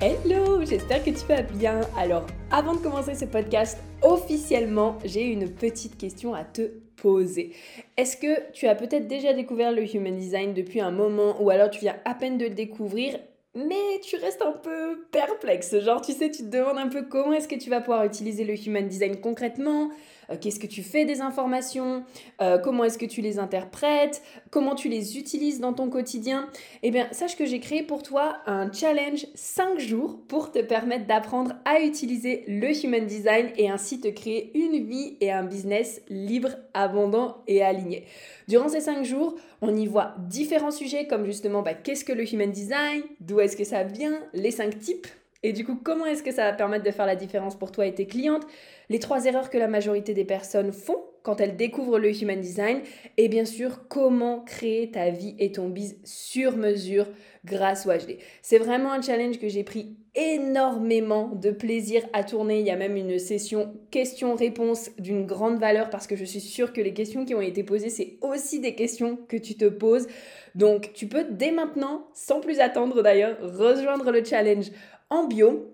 Hello, 0.00 0.64
j'espère 0.64 1.04
que 1.04 1.10
tu 1.10 1.24
vas 1.26 1.42
bien. 1.42 1.80
Alors, 1.96 2.26
avant 2.50 2.74
de 2.74 2.78
commencer 2.78 3.14
ce 3.14 3.26
podcast 3.26 3.78
officiellement, 4.02 4.98
j'ai 5.04 5.22
une 5.22 5.48
petite 5.48 5.96
question 5.96 6.34
à 6.34 6.42
te 6.42 6.62
poser. 6.96 7.52
Est-ce 7.96 8.16
que 8.16 8.50
tu 8.52 8.66
as 8.66 8.74
peut-être 8.74 9.06
déjà 9.06 9.32
découvert 9.32 9.70
le 9.70 9.82
Human 9.82 10.16
Design 10.16 10.52
depuis 10.52 10.80
un 10.80 10.90
moment 10.90 11.40
ou 11.40 11.48
alors 11.48 11.70
tu 11.70 11.78
viens 11.78 11.96
à 12.04 12.14
peine 12.14 12.38
de 12.38 12.46
le 12.46 12.54
découvrir 12.54 13.18
mais 13.54 14.00
tu 14.02 14.16
restes 14.16 14.42
un 14.42 14.50
peu 14.50 15.06
perplexe? 15.12 15.78
Genre, 15.78 16.00
tu 16.00 16.12
sais, 16.12 16.28
tu 16.28 16.42
te 16.42 16.48
demandes 16.48 16.78
un 16.78 16.88
peu 16.88 17.02
comment 17.02 17.32
est-ce 17.32 17.46
que 17.46 17.54
tu 17.54 17.70
vas 17.70 17.80
pouvoir 17.80 18.04
utiliser 18.04 18.44
le 18.44 18.54
Human 18.54 18.88
Design 18.88 19.20
concrètement, 19.20 19.90
euh, 20.30 20.36
qu'est-ce 20.40 20.58
que 20.58 20.66
tu 20.66 20.82
fais 20.82 21.04
des 21.04 21.20
informations, 21.20 22.04
euh, 22.40 22.58
comment 22.58 22.84
est-ce 22.84 22.98
que 22.98 23.06
tu 23.06 23.20
les 23.20 23.38
interprètes, 23.38 24.22
comment 24.50 24.74
tu 24.74 24.88
les 24.88 25.18
utilises 25.18 25.60
dans 25.60 25.72
ton 25.72 25.88
quotidien? 25.88 26.48
Eh 26.82 26.90
bien, 26.90 27.08
sache 27.12 27.36
que 27.36 27.46
j'ai 27.46 27.60
créé 27.60 27.82
pour 27.82 28.02
toi 28.02 28.38
un 28.46 28.72
challenge 28.72 29.26
5 29.34 29.78
jours 29.78 30.20
pour 30.28 30.52
te 30.52 30.60
permettre 30.60 31.06
d'apprendre 31.06 31.52
à 31.64 31.80
utiliser 31.80 32.44
le 32.46 32.70
Human 32.84 33.06
Design 33.06 33.50
et 33.56 33.68
ainsi 33.68 34.00
te 34.00 34.08
créer 34.08 34.50
une 34.56 34.84
vie 34.84 35.16
et 35.20 35.30
un 35.30 35.44
business 35.44 36.02
libre, 36.08 36.50
abondant 36.72 37.38
et 37.46 37.62
aligné. 37.62 38.04
Durant 38.48 38.68
ces 38.68 38.80
5 38.80 39.04
jours, 39.04 39.34
on 39.62 39.74
y 39.74 39.86
voit 39.86 40.14
différents 40.28 40.70
sujets 40.70 41.06
comme 41.06 41.24
justement 41.24 41.62
bah, 41.62 41.74
qu'est-ce 41.74 42.04
que 42.04 42.12
le 42.12 42.30
Human 42.30 42.50
Design, 42.50 43.02
d'où 43.20 43.40
est-ce 43.40 43.56
que 43.56 43.64
ça 43.64 43.82
vient, 43.84 44.20
les 44.32 44.50
5 44.50 44.78
types 44.78 45.06
et 45.44 45.52
du 45.52 45.62
coup, 45.62 45.76
comment 45.76 46.06
est-ce 46.06 46.22
que 46.22 46.32
ça 46.32 46.44
va 46.44 46.54
permettre 46.54 46.84
de 46.84 46.90
faire 46.90 47.04
la 47.04 47.16
différence 47.16 47.54
pour 47.54 47.70
toi 47.70 47.84
et 47.84 47.94
tes 47.94 48.06
clientes? 48.06 48.46
Les 48.88 48.98
trois 48.98 49.26
erreurs 49.26 49.50
que 49.50 49.58
la 49.58 49.68
majorité 49.68 50.14
des 50.14 50.24
personnes 50.24 50.72
font 50.72 51.04
quand 51.24 51.40
elles 51.40 51.56
découvrent 51.56 51.98
le 51.98 52.22
Human 52.22 52.40
Design. 52.40 52.80
Et 53.16 53.28
bien 53.28 53.44
sûr, 53.44 53.88
comment 53.88 54.40
créer 54.40 54.90
ta 54.90 55.10
vie 55.10 55.34
et 55.38 55.50
ton 55.50 55.68
biz 55.68 55.98
sur 56.04 56.56
mesure 56.56 57.08
grâce 57.44 57.86
au 57.86 57.90
HD. 57.90 58.18
C'est 58.42 58.58
vraiment 58.58 58.92
un 58.92 59.02
challenge 59.02 59.38
que 59.38 59.48
j'ai 59.48 59.64
pris 59.64 59.96
énormément 60.14 61.28
de 61.28 61.50
plaisir 61.50 62.02
à 62.12 62.24
tourner. 62.24 62.60
Il 62.60 62.66
y 62.66 62.70
a 62.70 62.76
même 62.76 62.96
une 62.96 63.18
session 63.18 63.74
questions-réponses 63.90 64.90
d'une 64.98 65.26
grande 65.26 65.58
valeur 65.58 65.90
parce 65.90 66.06
que 66.06 66.14
je 66.14 66.24
suis 66.24 66.40
sûre 66.40 66.72
que 66.72 66.80
les 66.80 66.94
questions 66.94 67.24
qui 67.24 67.34
ont 67.34 67.40
été 67.40 67.64
posées, 67.64 67.90
c'est 67.90 68.18
aussi 68.20 68.60
des 68.60 68.74
questions 68.74 69.18
que 69.28 69.36
tu 69.36 69.56
te 69.56 69.66
poses. 69.66 70.06
Donc, 70.54 70.92
tu 70.94 71.08
peux 71.08 71.24
dès 71.28 71.50
maintenant, 71.50 72.06
sans 72.12 72.40
plus 72.40 72.60
attendre 72.60 73.02
d'ailleurs, 73.02 73.36
rejoindre 73.40 74.10
le 74.12 74.24
challenge 74.24 74.70
en 75.10 75.24
bio 75.24 75.70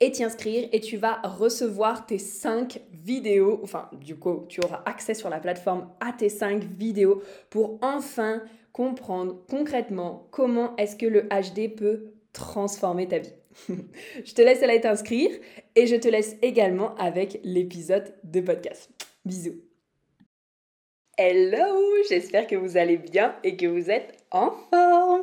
et 0.00 0.10
t'y 0.10 0.24
inscrire 0.24 0.68
et 0.72 0.80
tu 0.80 0.96
vas 0.96 1.20
recevoir 1.22 2.06
tes 2.06 2.18
5 2.18 2.80
vidéos, 2.92 3.60
enfin 3.62 3.88
du 3.92 4.16
coup 4.16 4.44
tu 4.48 4.60
auras 4.64 4.82
accès 4.86 5.14
sur 5.14 5.30
la 5.30 5.40
plateforme 5.40 5.88
à 6.00 6.12
tes 6.12 6.28
5 6.28 6.64
vidéos 6.64 7.22
pour 7.50 7.78
enfin 7.82 8.42
comprendre 8.72 9.36
concrètement 9.48 10.26
comment 10.30 10.76
est-ce 10.76 10.96
que 10.96 11.06
le 11.06 11.22
HD 11.28 11.74
peut 11.74 12.12
transformer 12.32 13.08
ta 13.08 13.18
vie. 13.18 13.34
je 14.24 14.34
te 14.34 14.42
laisse 14.42 14.62
aller 14.62 14.80
t'inscrire 14.80 15.30
et 15.76 15.86
je 15.86 15.96
te 15.96 16.08
laisse 16.08 16.36
également 16.42 16.94
avec 16.96 17.40
l'épisode 17.44 18.14
de 18.24 18.40
podcast. 18.40 18.90
Bisous. 19.24 19.60
Hello, 21.16 22.02
j'espère 22.08 22.48
que 22.48 22.56
vous 22.56 22.76
allez 22.76 22.96
bien 22.96 23.36
et 23.44 23.56
que 23.56 23.66
vous 23.66 23.88
êtes 23.90 24.24
en 24.32 24.50
forme. 24.50 25.22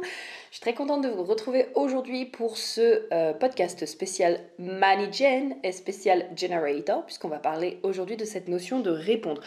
Je 0.51 0.57
suis 0.57 0.61
très 0.63 0.73
contente 0.73 1.01
de 1.01 1.07
vous 1.07 1.23
retrouver 1.23 1.67
aujourd'hui 1.75 2.25
pour 2.25 2.57
ce 2.57 3.07
euh, 3.13 3.31
podcast 3.31 3.85
spécial 3.85 4.37
MoneyGen 4.59 5.55
et 5.63 5.71
spécial 5.71 6.29
Generator, 6.35 7.05
puisqu'on 7.05 7.29
va 7.29 7.39
parler 7.39 7.79
aujourd'hui 7.83 8.17
de 8.17 8.25
cette 8.25 8.49
notion 8.49 8.81
de 8.81 8.89
répondre. 8.89 9.41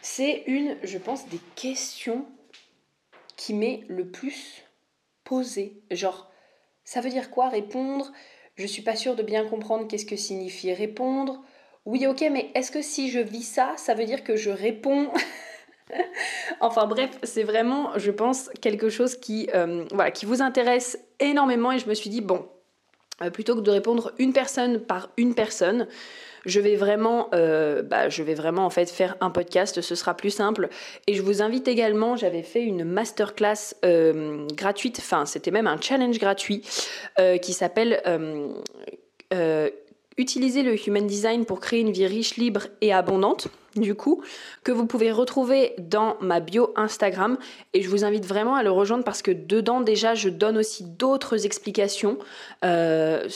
C'est 0.00 0.44
une, 0.46 0.76
je 0.84 0.96
pense, 0.96 1.28
des 1.28 1.40
questions 1.56 2.24
qui 3.36 3.52
m'est 3.52 3.82
le 3.88 4.06
plus 4.06 4.62
posée. 5.24 5.82
Genre, 5.90 6.30
ça 6.84 7.00
veut 7.00 7.10
dire 7.10 7.32
quoi 7.32 7.48
répondre? 7.48 8.12
Je 8.54 8.66
suis 8.68 8.82
pas 8.82 8.94
sûre 8.94 9.16
de 9.16 9.24
bien 9.24 9.44
comprendre 9.44 9.88
qu'est-ce 9.88 10.06
que 10.06 10.14
signifie 10.14 10.72
répondre. 10.72 11.42
Oui, 11.84 12.06
ok, 12.06 12.24
mais 12.30 12.52
est-ce 12.54 12.70
que 12.70 12.80
si 12.80 13.10
je 13.10 13.18
vis 13.18 13.42
ça, 13.42 13.74
ça 13.76 13.94
veut 13.94 14.04
dire 14.04 14.22
que 14.22 14.36
je 14.36 14.50
réponds? 14.50 15.10
enfin 16.60 16.86
bref, 16.86 17.10
c'est 17.22 17.42
vraiment, 17.42 17.90
je 17.96 18.10
pense, 18.10 18.50
quelque 18.60 18.88
chose 18.88 19.16
qui, 19.16 19.48
euh, 19.54 19.84
voilà, 19.92 20.10
qui 20.10 20.26
vous 20.26 20.42
intéresse 20.42 20.98
énormément 21.20 21.72
et 21.72 21.78
je 21.78 21.88
me 21.88 21.94
suis 21.94 22.10
dit, 22.10 22.20
bon, 22.20 22.46
euh, 23.22 23.30
plutôt 23.30 23.56
que 23.56 23.60
de 23.60 23.70
répondre 23.70 24.12
une 24.18 24.32
personne 24.32 24.80
par 24.80 25.10
une 25.16 25.34
personne, 25.34 25.86
je 26.46 26.60
vais 26.60 26.76
vraiment, 26.76 27.28
euh, 27.34 27.82
bah, 27.82 28.08
je 28.08 28.22
vais 28.22 28.34
vraiment 28.34 28.64
en 28.64 28.70
fait 28.70 28.90
faire 28.90 29.16
un 29.20 29.30
podcast, 29.30 29.80
ce 29.80 29.94
sera 29.94 30.14
plus 30.14 30.30
simple. 30.30 30.68
Et 31.06 31.14
je 31.14 31.22
vous 31.22 31.42
invite 31.42 31.66
également, 31.68 32.16
j'avais 32.16 32.42
fait 32.42 32.62
une 32.62 32.84
masterclass 32.84 33.74
gratuite, 34.54 34.98
enfin 34.98 35.26
c'était 35.26 35.50
même 35.50 35.66
un 35.66 35.80
challenge 35.80 36.18
gratuit 36.18 36.62
qui 37.42 37.52
s'appelle 37.52 38.00
Utiliser 40.18 40.62
le 40.62 40.74
Human 40.86 41.06
Design 41.06 41.44
pour 41.44 41.60
créer 41.60 41.80
une 41.80 41.92
vie 41.92 42.06
riche, 42.06 42.36
libre 42.36 42.66
et 42.80 42.92
abondante 42.92 43.48
du 43.76 43.94
coup, 43.94 44.22
que 44.64 44.72
vous 44.72 44.86
pouvez 44.86 45.12
retrouver 45.12 45.74
dans 45.78 46.16
ma 46.20 46.40
bio 46.40 46.72
Instagram. 46.76 47.38
Et 47.74 47.82
je 47.82 47.88
vous 47.88 48.04
invite 48.04 48.26
vraiment 48.26 48.54
à 48.54 48.62
le 48.62 48.70
rejoindre 48.70 49.04
parce 49.04 49.22
que 49.22 49.30
dedans, 49.30 49.80
déjà, 49.80 50.14
je 50.14 50.28
donne 50.28 50.58
aussi 50.58 50.84
d'autres 50.84 51.46
explications. 51.46 52.18
Euh, 52.64 53.28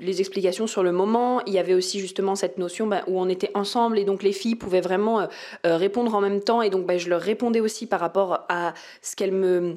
les 0.00 0.20
explications 0.20 0.66
sur 0.66 0.82
le 0.82 0.92
moment. 0.92 1.42
Il 1.46 1.52
y 1.52 1.58
avait 1.58 1.74
aussi 1.74 2.00
justement 2.00 2.34
cette 2.34 2.58
notion 2.58 2.86
bah, 2.86 3.02
où 3.06 3.20
on 3.20 3.28
était 3.28 3.50
ensemble 3.54 3.98
et 3.98 4.04
donc 4.04 4.22
les 4.22 4.32
filles 4.32 4.56
pouvaient 4.56 4.80
vraiment 4.80 5.20
euh, 5.20 5.26
euh, 5.66 5.76
répondre 5.76 6.14
en 6.14 6.20
même 6.20 6.40
temps. 6.40 6.62
Et 6.62 6.70
donc, 6.70 6.86
bah, 6.86 6.98
je 6.98 7.08
leur 7.08 7.20
répondais 7.20 7.60
aussi 7.60 7.86
par 7.86 8.00
rapport 8.00 8.46
à 8.48 8.74
ce 9.02 9.16
qu'elles 9.16 9.32
me 9.32 9.76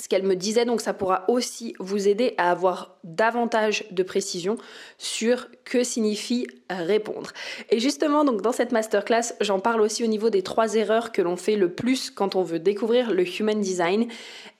ce 0.00 0.08
qu'elle 0.08 0.22
me 0.22 0.36
disait, 0.36 0.64
donc 0.64 0.80
ça 0.80 0.94
pourra 0.94 1.24
aussi 1.28 1.74
vous 1.78 2.08
aider 2.08 2.34
à 2.38 2.50
avoir 2.50 2.96
davantage 3.04 3.84
de 3.90 4.02
précision 4.02 4.56
sur 4.98 5.48
que 5.64 5.84
signifie 5.84 6.46
répondre. 6.70 7.32
Et 7.70 7.80
justement, 7.80 8.24
donc 8.24 8.40
dans 8.40 8.52
cette 8.52 8.72
masterclass, 8.72 9.34
j'en 9.40 9.60
parle 9.60 9.80
aussi 9.82 10.02
au 10.02 10.06
niveau 10.06 10.30
des 10.30 10.42
trois 10.42 10.74
erreurs 10.74 11.12
que 11.12 11.22
l'on 11.22 11.36
fait 11.36 11.56
le 11.56 11.72
plus 11.72 12.10
quand 12.10 12.34
on 12.34 12.42
veut 12.42 12.58
découvrir 12.58 13.12
le 13.12 13.24
human 13.26 13.60
design. 13.60 14.08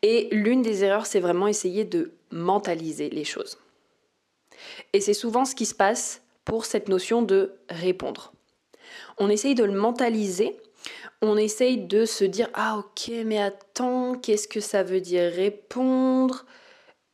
Et 0.02 0.28
l'une 0.30 0.62
des 0.62 0.84
erreurs, 0.84 1.06
c'est 1.06 1.20
vraiment 1.20 1.48
essayer 1.48 1.84
de 1.84 2.12
mentaliser 2.30 3.08
les 3.08 3.24
choses. 3.24 3.58
Et 4.92 5.00
c'est 5.00 5.14
souvent 5.14 5.44
ce 5.44 5.54
qui 5.54 5.66
se 5.66 5.74
passe 5.74 6.22
pour 6.44 6.66
cette 6.66 6.88
notion 6.88 7.22
de 7.22 7.54
répondre. 7.70 8.32
On 9.18 9.30
essaye 9.30 9.54
de 9.54 9.64
le 9.64 9.72
mentaliser 9.72 10.56
on 11.22 11.36
essaye 11.36 11.78
de 11.78 12.04
se 12.04 12.24
dire 12.24 12.48
ah 12.54 12.78
ok 12.78 13.12
mais 13.24 13.40
attends 13.40 14.14
qu'est-ce 14.14 14.48
que 14.48 14.60
ça 14.60 14.82
veut 14.82 15.00
dire 15.00 15.30
répondre? 15.32 16.44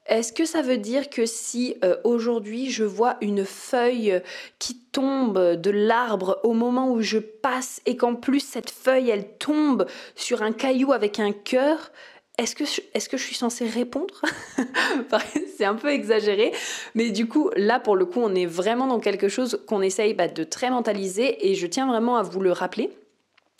Est-ce 0.09 0.33
que 0.33 0.45
ça 0.45 0.63
veut 0.63 0.79
dire 0.79 1.11
que 1.11 1.27
si 1.27 1.77
euh, 1.85 1.97
aujourd'hui 2.05 2.71
je 2.71 2.85
vois 2.85 3.17
une 3.21 3.45
feuille 3.45 4.21
qui 4.61 4.79
tombe 4.79 5.57
de 5.57 5.71
l'arbre 5.71 6.39
au 6.45 6.53
moment 6.53 6.93
où 6.93 7.01
je 7.03 7.19
passe 7.19 7.81
et 7.87 7.97
qu'en 7.97 8.15
plus 8.15 8.41
cette 8.41 8.71
feuille 8.71 9.11
elle 9.11 9.37
tombe 9.39 9.87
sur 10.15 10.43
un 10.43 10.53
caillou 10.53 10.93
avec 10.93 11.19
un 11.19 11.33
cœur, 11.33 11.91
est-ce 12.39 12.55
que, 12.55 12.65
je, 12.67 13.25
suis 13.25 13.35
censée 13.35 13.67
répondre 13.67 14.23
C'est 15.57 15.65
un 15.65 15.75
peu 15.75 15.89
exagéré, 15.89 16.53
mais 16.95 17.11
du 17.11 17.27
coup 17.27 17.51
là 17.57 17.81
pour 17.81 17.97
le 17.97 18.05
coup 18.05 18.21
on 18.23 18.35
est 18.35 18.47
vraiment 18.47 18.87
dans 18.87 19.01
quelque 19.01 19.29
chose 19.29 19.61
qu'on 19.67 19.83
essaye 19.83 20.15
bah, 20.15 20.29
de 20.29 20.45
très 20.45 20.71
mentaliser 20.71 21.51
et 21.51 21.57
je 21.57 21.67
tiens 21.67 21.89
vraiment 21.89 22.17
à 22.17 22.23
vous 22.23 22.41
le 22.41 22.53
rappeler 22.53 22.91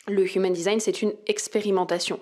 le 0.09 0.25
human 0.37 0.53
design, 0.53 0.81
c'est 0.81 1.03
une 1.03 1.13
expérimentation. 1.27 2.21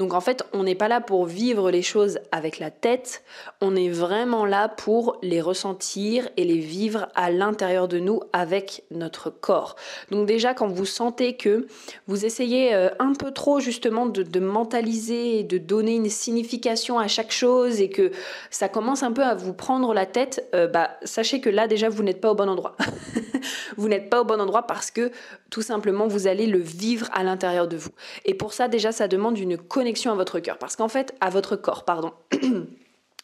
Donc 0.00 0.14
en 0.14 0.22
fait, 0.22 0.44
on 0.54 0.62
n'est 0.62 0.74
pas 0.74 0.88
là 0.88 1.02
pour 1.02 1.26
vivre 1.26 1.70
les 1.70 1.82
choses 1.82 2.20
avec 2.32 2.58
la 2.58 2.70
tête, 2.70 3.22
on 3.60 3.76
est 3.76 3.90
vraiment 3.90 4.46
là 4.46 4.66
pour 4.66 5.18
les 5.20 5.42
ressentir 5.42 6.26
et 6.38 6.44
les 6.44 6.56
vivre 6.56 7.08
à 7.14 7.30
l'intérieur 7.30 7.86
de 7.86 7.98
nous 7.98 8.22
avec 8.32 8.82
notre 8.90 9.28
corps. 9.28 9.76
Donc 10.10 10.26
déjà, 10.26 10.54
quand 10.54 10.68
vous 10.68 10.86
sentez 10.86 11.36
que 11.36 11.66
vous 12.06 12.24
essayez 12.24 12.74
euh, 12.74 12.88
un 12.98 13.12
peu 13.12 13.30
trop 13.30 13.60
justement 13.60 14.06
de, 14.06 14.40
mentaliser 14.40 15.40
et 15.40 15.44
de 15.44 15.58
donner 15.58 15.96
une 15.96 16.08
signification 16.08 16.98
à 16.98 17.06
chaque 17.06 17.30
chose 17.30 17.82
et 17.82 17.90
que 17.90 18.10
ça 18.48 18.70
commence 18.70 19.02
un 19.02 19.12
peu 19.12 19.22
à 19.22 19.34
vous 19.34 19.52
prendre 19.52 19.92
la 19.92 20.06
tête, 20.06 20.48
euh, 20.54 20.66
bah, 20.66 20.92
sachez 21.02 21.42
que 21.42 21.50
là 21.50 21.68
déjà, 21.68 21.90
vous 21.90 22.02
n'êtes 22.02 22.22
pas 22.22 22.30
au 22.30 22.34
bon 22.34 22.48
endroit. 22.48 22.74
vous 23.76 23.88
n'êtes 23.90 24.08
pas 24.08 24.22
au 24.22 24.24
bon 24.24 24.40
endroit 24.40 24.62
parce 24.62 24.90
que 24.90 25.10
tout 25.50 25.62
simplement, 25.62 26.06
vous 26.06 26.26
allez 26.26 26.46
le 26.46 26.58
vivre 26.58 27.06
à 27.12 27.22
l'intérieur 27.22 27.68
de 27.68 27.76
vous. 27.76 27.90
Et 28.24 28.32
pour 28.32 28.54
ça, 28.54 28.66
déjà, 28.66 28.92
ça 28.92 29.06
demande 29.06 29.36
une 29.36 29.58
connexion 29.58 29.89
à 30.12 30.14
votre 30.14 30.40
cœur. 30.40 30.58
Parce 30.58 30.76
qu'en 30.76 30.88
fait, 30.88 31.14
à 31.20 31.30
votre 31.30 31.56
corps, 31.56 31.84
pardon. 31.84 32.12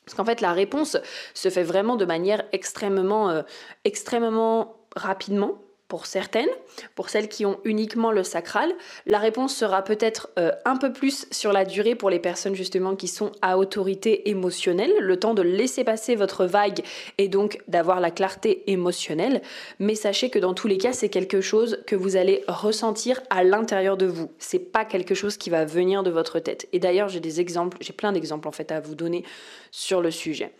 Parce 0.04 0.14
qu'en 0.16 0.24
fait, 0.24 0.40
la 0.40 0.52
réponse 0.52 0.96
se 1.34 1.48
fait 1.48 1.64
vraiment 1.64 1.96
de 1.96 2.04
manière 2.04 2.44
extrêmement, 2.52 3.28
euh, 3.30 3.42
extrêmement 3.84 4.76
rapidement 4.94 5.58
pour 5.88 6.06
certaines, 6.06 6.48
pour 6.94 7.10
celles 7.10 7.28
qui 7.28 7.46
ont 7.46 7.58
uniquement 7.64 8.10
le 8.10 8.24
sacral. 8.24 8.72
La 9.06 9.18
réponse 9.18 9.54
sera 9.54 9.82
peut-être 9.82 10.30
euh, 10.38 10.50
un 10.64 10.76
peu 10.76 10.92
plus 10.92 11.26
sur 11.30 11.52
la 11.52 11.64
durée 11.64 11.94
pour 11.94 12.10
les 12.10 12.18
personnes 12.18 12.54
justement 12.56 12.96
qui 12.96 13.06
sont 13.06 13.32
à 13.40 13.56
autorité 13.56 14.28
émotionnelle, 14.28 14.92
le 14.98 15.18
temps 15.18 15.34
de 15.34 15.42
laisser 15.42 15.84
passer 15.84 16.16
votre 16.16 16.44
vague 16.44 16.82
et 17.18 17.28
donc 17.28 17.60
d'avoir 17.68 18.00
la 18.00 18.10
clarté 18.10 18.70
émotionnelle. 18.70 19.42
Mais 19.78 19.94
sachez 19.94 20.28
que 20.28 20.38
dans 20.38 20.54
tous 20.54 20.66
les 20.66 20.78
cas, 20.78 20.92
c'est 20.92 21.08
quelque 21.08 21.40
chose 21.40 21.78
que 21.86 21.94
vous 21.94 22.16
allez 22.16 22.42
ressentir 22.48 23.20
à 23.30 23.44
l'intérieur 23.44 23.96
de 23.96 24.06
vous. 24.06 24.30
C'est 24.38 24.58
pas 24.58 24.84
quelque 24.84 25.14
chose 25.14 25.36
qui 25.36 25.50
va 25.50 25.64
venir 25.64 26.02
de 26.02 26.10
votre 26.10 26.40
tête. 26.40 26.68
Et 26.72 26.80
d'ailleurs, 26.80 27.08
j'ai 27.08 27.20
des 27.20 27.40
exemples, 27.40 27.78
j'ai 27.80 27.92
plein 27.92 28.12
d'exemples 28.12 28.48
en 28.48 28.52
fait 28.52 28.72
à 28.72 28.80
vous 28.80 28.94
donner 28.94 29.24
sur 29.70 30.00
le 30.00 30.10
sujet. 30.10 30.52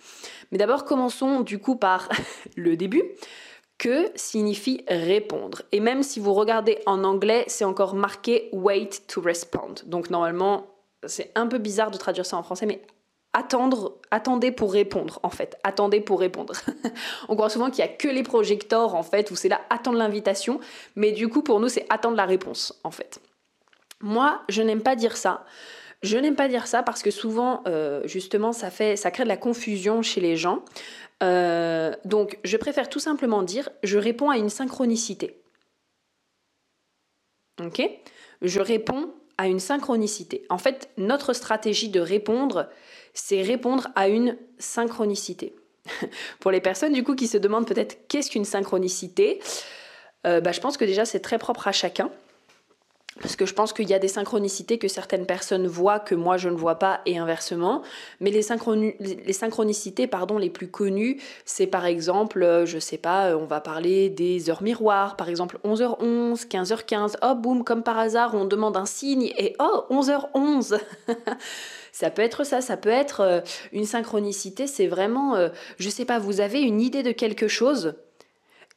Mais 0.52 0.58
d'abord, 0.58 0.84
commençons 0.84 1.40
du 1.40 1.58
coup 1.58 1.76
par 1.76 2.08
le 2.56 2.76
début. 2.76 3.02
Que 3.78 4.11
signifie 4.14 4.84
répondre 4.88 5.62
Et 5.73 5.81
même 5.81 6.02
si 6.02 6.19
vous 6.19 6.32
regardez 6.32 6.78
en 6.87 7.05
anglais, 7.05 7.44
c'est 7.46 7.64
encore 7.64 7.94
marqué 7.94 8.49
wait 8.52 8.88
to 9.06 9.20
respond. 9.20 9.75
Donc 9.84 10.08
normalement, 10.11 10.67
c'est 11.06 11.31
un 11.34 11.46
peu 11.46 11.58
bizarre 11.58 11.90
de 11.90 11.99
traduire 11.99 12.25
ça 12.25 12.37
en 12.37 12.43
français, 12.43 12.67
mais 12.67 12.81
attendre, 13.34 13.99
attendez 14.11 14.50
pour 14.50 14.73
répondre 14.73 15.20
en 15.23 15.28
fait, 15.28 15.58
attendez 15.62 16.00
pour 16.00 16.20
répondre. 16.20 16.55
On 17.28 17.37
croit 17.37 17.50
souvent 17.50 17.70
qu'il 17.70 17.81
y 17.81 17.88
a 17.88 17.88
que 17.88 18.08
les 18.08 18.23
projecteurs 18.23 18.94
en 18.94 19.02
fait 19.02 19.31
où 19.31 19.37
c'est 19.37 19.50
là 19.50 19.61
attendre 19.69 19.99
l'invitation, 19.99 20.58
mais 20.94 21.12
du 21.12 21.28
coup 21.28 21.43
pour 21.43 21.61
nous 21.61 21.69
c'est 21.69 21.84
attendre 21.90 22.17
la 22.17 22.25
réponse 22.25 22.81
en 22.82 22.90
fait. 22.90 23.20
Moi, 24.00 24.43
je 24.49 24.62
n'aime 24.62 24.82
pas 24.82 24.96
dire 24.96 25.17
ça. 25.17 25.44
Je 26.02 26.19
n'aime 26.19 26.37
pas 26.37 26.49
dire 26.49 26.67
ça 26.67 26.82
parce 26.82 27.02
que 27.02 27.11
souvent, 27.11 27.62
euh, 27.67 28.02
justement, 28.05 28.52
ça 28.52 28.70
fait, 28.70 28.96
ça 28.96 29.11
crée 29.11 29.25
de 29.25 29.28
la 29.28 29.38
confusion 29.38 30.02
chez 30.02 30.20
les 30.20 30.37
gens. 30.37 30.62
Euh, 31.23 31.95
donc, 32.05 32.39
je 32.45 32.57
préfère 32.57 32.89
tout 32.89 32.99
simplement 32.99 33.43
dire, 33.43 33.69
je 33.83 33.99
réponds 33.99 34.31
à 34.31 34.37
une 34.37 34.51
synchronicité. 34.51 35.41
Ok? 37.61 37.83
Je 38.43 38.61
réponds 38.61 39.13
à 39.39 39.49
une 39.49 39.61
synchronicité. 39.61 40.45
En 40.51 40.59
fait, 40.59 40.91
notre 40.97 41.33
stratégie 41.33 41.89
de 41.89 42.01
répondre, 42.01 42.69
c'est 43.15 43.43
répondre 43.43 43.89
à 43.95 44.09
une 44.09 44.37
synchronicité. 44.59 45.55
Pour 46.41 46.51
les 46.51 46.61
personnes 46.61 46.93
du 46.93 47.05
coup 47.05 47.15
qui 47.15 47.29
se 47.29 47.39
demandent 47.39 47.67
peut-être 47.67 48.09
qu'est-ce 48.09 48.31
qu'une 48.31 48.45
synchronicité, 48.45 49.41
euh, 50.27 50.41
bah, 50.41 50.53
je 50.53 50.61
pense 50.61 50.77
que 50.77 50.85
déjà 50.85 51.05
c'est 51.05 51.21
très 51.21 51.39
propre 51.39 51.69
à 51.69 51.73
chacun. 51.73 52.11
Parce 53.21 53.35
que 53.35 53.47
je 53.47 53.55
pense 53.55 53.73
qu'il 53.73 53.89
y 53.89 53.95
a 53.95 53.99
des 53.99 54.09
synchronicités 54.09 54.79
que 54.79 54.89
certaines 54.89 55.25
personnes 55.25 55.67
voient 55.67 56.01
que 56.01 56.15
moi 56.15 56.37
je 56.37 56.49
ne 56.49 56.57
vois 56.57 56.79
pas 56.79 57.01
et 57.07 57.17
inversement. 57.17 57.83
Mais 58.21 58.31
les, 58.31 58.43
les 59.01 59.33
synchronicités 59.33 60.07
pardon, 60.07 60.39
les 60.39 60.51
plus 60.51 60.69
connues, 60.69 61.21
c'est 61.45 61.67
par 61.67 61.87
exemple, 61.87 62.43
euh, 62.43 62.67
je 62.67 62.79
sais 62.79 62.99
pas, 62.99 63.31
euh, 63.31 63.39
on 63.39 63.47
va 63.47 63.61
parler 63.61 64.11
des 64.11 64.51
heures 64.51 64.63
miroirs, 64.63 65.17
par 65.17 65.29
exemple 65.29 65.59
11h11, 65.65 66.47
15h15, 66.47 67.17
oh 67.23 67.35
boum, 67.35 67.65
comme 67.65 67.83
par 67.83 67.99
hasard, 67.99 68.35
on 68.35 68.45
demande 68.45 68.77
un 68.77 68.87
signe 68.87 69.33
et 69.39 69.57
oh, 69.59 69.85
11h11 69.91 70.79
Ça 71.93 72.11
peut 72.11 72.21
être 72.21 72.45
ça, 72.45 72.61
ça 72.61 72.77
peut 72.77 72.91
être 72.91 73.21
euh, 73.21 73.41
une 73.73 73.87
synchronicité, 73.87 74.67
c'est 74.67 74.87
vraiment, 74.87 75.37
je 75.79 75.89
sais 75.89 76.05
pas, 76.05 76.19
vous 76.19 76.43
avez 76.43 76.61
une 76.61 76.83
idée 76.83 77.03
de 77.03 77.12
quelque 77.12 77.49
chose, 77.49 77.95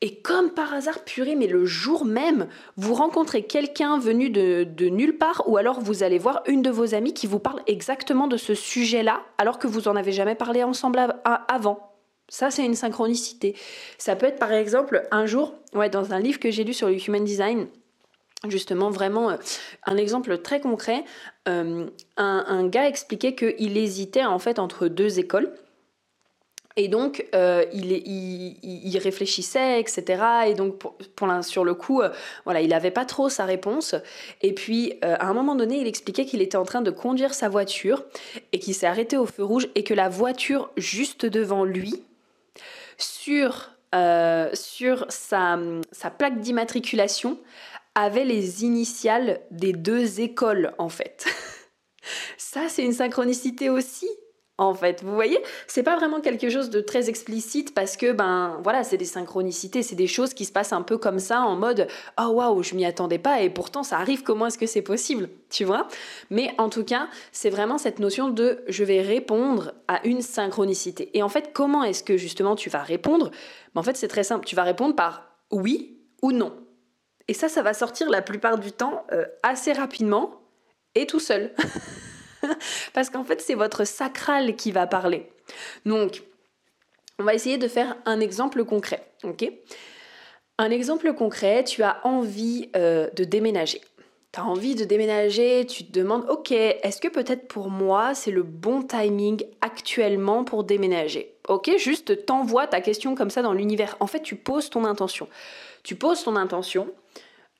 et 0.02 0.16
comme 0.16 0.52
par 0.52 0.74
hasard, 0.74 1.04
purée, 1.04 1.36
mais 1.36 1.48
le 1.48 1.66
jour 1.66 2.06
même, 2.06 2.48
vous 2.78 2.94
rencontrez 2.94 3.44
quelqu'un 3.44 4.00
venu 4.00 4.30
de, 4.30 4.66
nulle 4.88 5.18
part, 5.18 5.44
ou 5.48 5.58
alors 5.58 5.82
vous 5.82 6.04
allez 6.04 6.18
voir 6.18 6.42
une 6.48 6.62
de 6.62 6.70
vos 6.70 6.96
amies 6.96 7.14
qui 7.14 7.28
vous 7.28 7.40
parle 7.40 7.62
exactement 7.68 8.28
de 8.28 8.38
ce 8.38 8.54
sujet-là, 8.54 9.22
alors 9.38 9.60
que 9.60 9.68
vous 9.68 9.90
en 9.90 9.98
avez 9.98 10.14
jamais 10.14 10.36
parlé 10.36 10.64
ensemble 10.64 11.00
avant. 11.26 11.92
Ça, 12.30 12.50
c'est 12.50 12.64
une 12.64 12.76
synchronicité. 12.76 13.56
Ça 13.98 14.16
peut 14.16 14.28
être 14.28 14.40
par 14.40 14.54
exemple 14.54 15.06
un 15.12 15.26
jour, 15.26 15.56
ouais, 15.74 15.90
dans 15.90 16.14
un 16.14 16.20
livre 16.20 16.40
que 16.40 16.52
j'ai 16.52 16.64
lu 16.64 16.74
sur 16.74 16.88
le 16.88 16.96
human 16.96 17.24
design, 17.24 17.68
justement 18.48 18.92
vraiment 18.92 19.32
euh, 19.32 19.38
un 19.86 19.98
exemple 19.98 20.38
très 20.38 20.62
concret, 20.62 21.04
euh, 21.50 21.88
un, 22.16 22.46
un, 22.48 22.68
gars 22.68 22.88
expliquait 22.88 23.36
qu'il 23.36 23.78
hésitait 23.78 24.24
en 24.24 24.40
fait 24.40 24.60
entre 24.60 24.88
deux 24.88 25.20
écoles. 25.20 25.52
Et 26.80 26.88
donc, 26.88 27.26
euh, 27.36 27.66
il, 27.74 28.98
réfléchissait, 29.00 29.82
etc. 29.82 30.24
Et 30.48 30.54
donc, 30.54 30.78
pour, 30.78 30.96
sur 31.42 31.66
le 31.66 31.74
coup, 31.74 32.02
euh, 32.02 32.08
voilà, 32.46 32.62
il 32.62 32.70
n'avait 32.70 32.90
pas 32.90 33.04
trop 33.04 33.28
sa 33.28 33.44
réponse. 33.44 33.96
Et 34.42 34.54
puis, 34.54 34.94
euh, 35.04 35.18
à 35.20 35.26
un 35.26 35.34
moment 35.34 35.56
donné, 35.56 35.82
il 35.82 35.88
expliquait 35.88 36.24
qu'il 36.24 36.42
était 36.42 36.56
en 36.56 36.64
train 36.64 36.82
de 36.82 36.90
conduire 36.90 37.34
sa 37.34 37.50
voiture 37.50 38.06
et 38.54 38.60
qu'il 38.60 38.74
s'est 38.74 38.88
arrêté 38.88 39.18
au 39.18 39.26
feu 39.26 39.44
rouge 39.44 39.68
et 39.76 39.84
que 39.84 39.94
la 39.94 40.08
voiture 40.08 40.70
juste 40.78 41.26
devant 41.26 41.66
lui, 41.66 42.02
sur, 42.98 43.72
sur 44.54 45.06
sa, 45.10 45.60
sa 45.92 46.10
plaque 46.12 46.40
d'immatriculation, 46.40 47.38
avait 47.94 48.24
les 48.24 48.64
initiales 48.64 49.42
des 49.52 49.74
deux 49.74 50.22
écoles, 50.22 50.72
en 50.78 50.88
fait. 50.88 51.26
Ça, 52.38 52.70
c'est 52.70 52.86
une 52.86 52.94
synchronicité 52.94 53.70
aussi 53.70 54.08
en 54.60 54.74
fait. 54.74 55.04
Vous 55.04 55.14
voyez, 55.14 55.40
c'est 55.68 55.84
pas 55.84 55.96
vraiment 55.96 56.20
quelque 56.20 56.50
chose 56.50 56.70
de 56.70 56.82
très 56.82 57.10
explicite 57.10 57.74
parce 57.74 57.98
que 57.98 58.12
ben 58.12 58.60
voilà, 58.64 58.84
c'est 58.84 58.98
des 58.98 59.06
synchronicités, 59.06 59.82
c'est 59.82 59.96
des 59.96 60.08
choses 60.08 60.34
qui 60.34 60.46
se 60.46 60.52
passent 60.52 60.74
un 60.74 60.82
peu 60.82 60.98
comme 60.98 61.20
ça 61.20 61.42
en 61.42 61.56
mode 61.56 61.88
oh 62.20 62.28
waouh, 62.28 62.62
je 62.62 62.76
m'y 62.76 62.86
attendais 62.86 63.18
pas 63.18 63.42
et 63.42 63.50
pourtant 63.50 63.84
ça 63.84 63.98
arrive. 63.98 64.24
Comment 64.24 64.48
est-ce 64.48 64.58
que 64.58 64.68
c'est 64.68 64.82
possible, 64.82 65.30
tu 65.50 65.64
vois? 65.64 65.88
Mais 66.30 66.54
en 66.58 66.70
tout 66.70 66.84
cas, 66.84 67.08
c'est 67.32 67.50
vraiment 67.50 67.78
cette 67.78 68.00
notion 68.00 68.30
de 68.30 68.64
je 68.68 68.84
vais 68.84 69.02
répondre 69.02 69.74
à 69.88 70.06
une 70.06 70.22
synchronicité. 70.22 71.10
Et 71.18 71.24
en 71.24 71.30
fait, 71.30 71.52
comment 71.54 71.84
est-ce 71.84 72.04
que 72.04 72.18
justement 72.18 72.56
tu 72.56 72.70
vas 72.70 72.84
répondre? 72.84 73.32
Ben, 73.74 73.82
En 73.82 73.84
fait, 73.84 73.96
c'est 73.96 74.08
très 74.08 74.24
simple. 74.24 74.46
Tu 74.46 74.56
vas 74.56 74.64
répondre 74.64 74.96
par 74.96 75.30
oui 75.52 75.98
ou 76.22 76.32
non. 76.32 76.54
Et 77.28 77.34
ça, 77.34 77.48
ça 77.48 77.62
va 77.62 77.74
sortir 77.74 78.10
la 78.10 78.22
plupart 78.22 78.58
du 78.58 78.72
temps 78.72 79.06
euh, 79.12 79.26
assez 79.44 79.72
rapidement 79.72 80.42
et 80.96 81.06
tout 81.06 81.20
seul. 81.20 81.54
Parce 82.94 83.10
qu'en 83.10 83.24
fait, 83.24 83.42
c'est 83.42 83.56
votre 83.56 83.86
sacral 83.86 84.56
qui 84.56 84.72
va 84.72 84.88
parler. 84.88 85.30
Donc, 85.86 86.24
on 87.20 87.24
va 87.24 87.34
essayer 87.34 87.58
de 87.58 87.68
faire 87.68 87.98
un 88.06 88.20
exemple 88.20 88.64
concret. 88.64 89.04
Ok? 89.24 89.52
Un 90.58 90.72
exemple 90.72 91.14
concret, 91.14 91.64
tu 91.64 91.84
as 91.84 92.06
envie 92.06 92.70
euh, 92.76 93.10
de 93.16 93.24
déménager. 93.24 93.82
Tu 94.32 94.40
as 94.40 94.46
envie 94.46 94.76
de 94.76 94.84
déménager, 94.84 95.66
tu 95.66 95.86
te 95.86 95.92
demandes, 95.92 96.26
ok, 96.30 96.52
est-ce 96.52 97.02
que 97.02 97.08
peut-être 97.08 97.48
pour 97.48 97.70
moi 97.70 98.14
c'est 98.14 98.30
le 98.30 98.44
bon 98.44 98.84
timing 98.84 99.44
actuellement 99.62 100.44
pour 100.44 100.64
déménager? 100.64 101.34
Ok, 101.48 101.72
juste 101.78 102.26
t'envoies 102.26 102.68
ta 102.68 102.80
question 102.80 103.16
comme 103.16 103.32
ça 103.32 103.42
dans 103.42 103.54
l'univers. 103.54 103.98
En 104.00 104.08
fait, 104.08 104.22
tu 104.22 104.36
poses 104.36 104.70
ton 104.70 104.86
intention. 104.86 105.28
Tu 105.84 105.96
poses 105.96 106.24
ton 106.24 106.36
intention. 106.36 106.88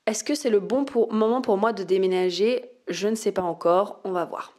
Est-ce 0.06 0.22
que 0.22 0.34
c'est 0.34 0.50
le 0.50 0.60
bon 0.60 0.84
moment 1.10 1.40
pour 1.40 1.56
moi 1.56 1.72
de 1.72 1.82
déménager? 1.82 2.70
Je 2.86 3.08
ne 3.08 3.14
sais 3.16 3.32
pas 3.32 3.42
encore, 3.42 4.00
on 4.04 4.12
va 4.12 4.24
voir. 4.24 4.52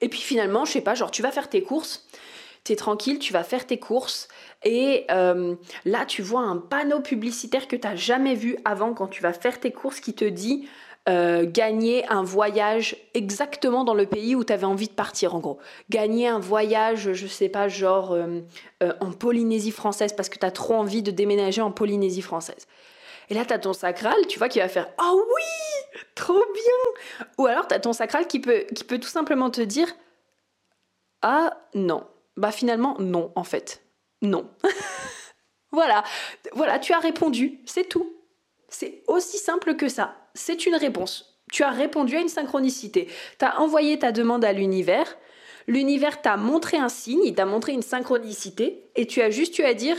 Et 0.00 0.08
puis 0.08 0.20
finalement, 0.20 0.64
je 0.64 0.72
sais 0.72 0.80
pas, 0.80 0.94
genre 0.94 1.10
tu 1.10 1.22
vas 1.22 1.30
faire 1.30 1.48
tes 1.48 1.62
courses, 1.62 2.06
tu 2.64 2.72
es 2.72 2.76
tranquille, 2.76 3.18
tu 3.18 3.32
vas 3.32 3.44
faire 3.44 3.66
tes 3.66 3.78
courses 3.78 4.28
et 4.64 5.04
euh, 5.10 5.54
là 5.84 6.04
tu 6.04 6.22
vois 6.22 6.40
un 6.40 6.56
panneau 6.56 7.00
publicitaire 7.00 7.68
que 7.68 7.76
tu 7.76 7.86
n'as 7.86 7.96
jamais 7.96 8.34
vu 8.34 8.56
avant 8.64 8.94
quand 8.94 9.06
tu 9.06 9.22
vas 9.22 9.32
faire 9.32 9.60
tes 9.60 9.70
courses 9.70 10.00
qui 10.00 10.12
te 10.14 10.24
dit 10.24 10.68
euh, 11.08 11.46
gagner 11.48 12.06
un 12.08 12.22
voyage 12.22 12.96
exactement 13.14 13.84
dans 13.84 13.94
le 13.94 14.04
pays 14.04 14.34
où 14.34 14.44
tu 14.44 14.52
avais 14.52 14.66
envie 14.66 14.88
de 14.88 14.92
partir 14.92 15.34
en 15.34 15.38
gros. 15.38 15.58
Gagner 15.88 16.28
un 16.28 16.38
voyage, 16.38 17.14
je 17.14 17.26
sais 17.26 17.48
pas, 17.48 17.68
genre 17.68 18.12
euh, 18.12 18.42
en 19.00 19.12
Polynésie 19.12 19.70
française 19.70 20.12
parce 20.12 20.28
que 20.28 20.38
tu 20.38 20.44
as 20.44 20.50
trop 20.50 20.74
envie 20.74 21.02
de 21.02 21.10
déménager 21.10 21.62
en 21.62 21.70
Polynésie 21.70 22.20
française. 22.20 22.66
Et 23.30 23.34
là, 23.34 23.44
tu 23.46 23.54
as 23.54 23.58
ton 23.58 23.72
sacral, 23.72 24.16
tu 24.28 24.38
vois, 24.38 24.48
qui 24.48 24.58
va 24.58 24.68
faire 24.68 24.88
Oh 25.00 25.24
oui 25.34 25.77
Trop 26.14 26.44
bien 26.52 27.26
Ou 27.38 27.46
alors, 27.46 27.68
tu 27.68 27.74
as 27.74 27.80
ton 27.80 27.92
sacral 27.92 28.26
qui 28.26 28.40
peut, 28.40 28.64
qui 28.74 28.84
peut 28.84 28.98
tout 28.98 29.08
simplement 29.08 29.50
te 29.50 29.60
dire 29.60 29.88
Ah 31.22 31.56
non. 31.74 32.06
Bah 32.36 32.52
finalement, 32.52 32.96
non, 32.98 33.32
en 33.34 33.44
fait. 33.44 33.82
Non. 34.22 34.48
voilà. 35.72 36.04
Voilà, 36.52 36.78
tu 36.78 36.92
as 36.92 37.00
répondu. 37.00 37.60
C'est 37.66 37.88
tout. 37.88 38.14
C'est 38.68 39.02
aussi 39.06 39.38
simple 39.38 39.76
que 39.76 39.88
ça. 39.88 40.14
C'est 40.34 40.66
une 40.66 40.76
réponse. 40.76 41.40
Tu 41.50 41.62
as 41.62 41.70
répondu 41.70 42.16
à 42.16 42.20
une 42.20 42.28
synchronicité. 42.28 43.08
Tu 43.38 43.44
as 43.44 43.60
envoyé 43.60 43.98
ta 43.98 44.12
demande 44.12 44.44
à 44.44 44.52
l'univers. 44.52 45.16
L'univers 45.66 46.22
t'a 46.22 46.36
montré 46.36 46.78
un 46.78 46.88
signe, 46.88 47.22
il 47.24 47.34
t'a 47.34 47.44
montré 47.44 47.72
une 47.72 47.82
synchronicité, 47.82 48.90
et 48.96 49.06
tu 49.06 49.20
as 49.20 49.28
juste 49.28 49.58
eu 49.58 49.64
à 49.64 49.74
dire 49.74 49.98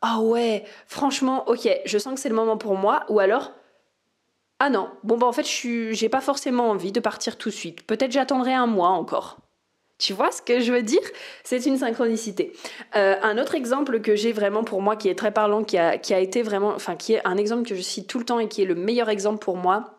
ah 0.00 0.20
ouais, 0.20 0.64
franchement, 0.86 1.48
ok, 1.48 1.68
je 1.84 1.98
sens 1.98 2.14
que 2.14 2.20
c'est 2.20 2.28
le 2.28 2.34
moment 2.36 2.56
pour 2.56 2.76
moi, 2.76 3.04
ou 3.08 3.18
alors, 3.18 3.52
ah 4.60 4.70
non, 4.70 4.90
bon 5.04 5.16
bah 5.18 5.26
en 5.26 5.32
fait, 5.32 5.46
je 5.46 5.92
j'ai 5.92 6.08
pas 6.08 6.20
forcément 6.20 6.70
envie 6.70 6.92
de 6.92 7.00
partir 7.00 7.38
tout 7.38 7.48
de 7.50 7.54
suite. 7.54 7.82
Peut-être 7.86 8.12
j'attendrai 8.12 8.54
un 8.54 8.66
mois 8.66 8.90
encore. 8.90 9.38
Tu 9.98 10.12
vois 10.12 10.30
ce 10.30 10.42
que 10.42 10.60
je 10.60 10.72
veux 10.72 10.82
dire? 10.82 11.00
C'est 11.42 11.66
une 11.66 11.76
synchronicité. 11.76 12.52
Euh, 12.94 13.16
un 13.22 13.36
autre 13.36 13.56
exemple 13.56 14.00
que 14.00 14.14
j'ai 14.14 14.32
vraiment 14.32 14.62
pour 14.62 14.80
moi, 14.80 14.94
qui 14.96 15.08
est 15.08 15.16
très 15.16 15.32
parlant, 15.32 15.64
qui 15.64 15.76
a, 15.76 15.98
qui 15.98 16.14
a 16.14 16.20
été 16.20 16.42
vraiment, 16.42 16.70
enfin, 16.70 16.94
qui 16.94 17.14
est 17.14 17.26
un 17.26 17.36
exemple 17.36 17.68
que 17.68 17.74
je 17.74 17.82
cite 17.82 18.06
tout 18.06 18.18
le 18.18 18.24
temps 18.24 18.38
et 18.38 18.48
qui 18.48 18.62
est 18.62 18.64
le 18.64 18.76
meilleur 18.76 19.08
exemple 19.08 19.38
pour 19.38 19.56
moi, 19.56 19.98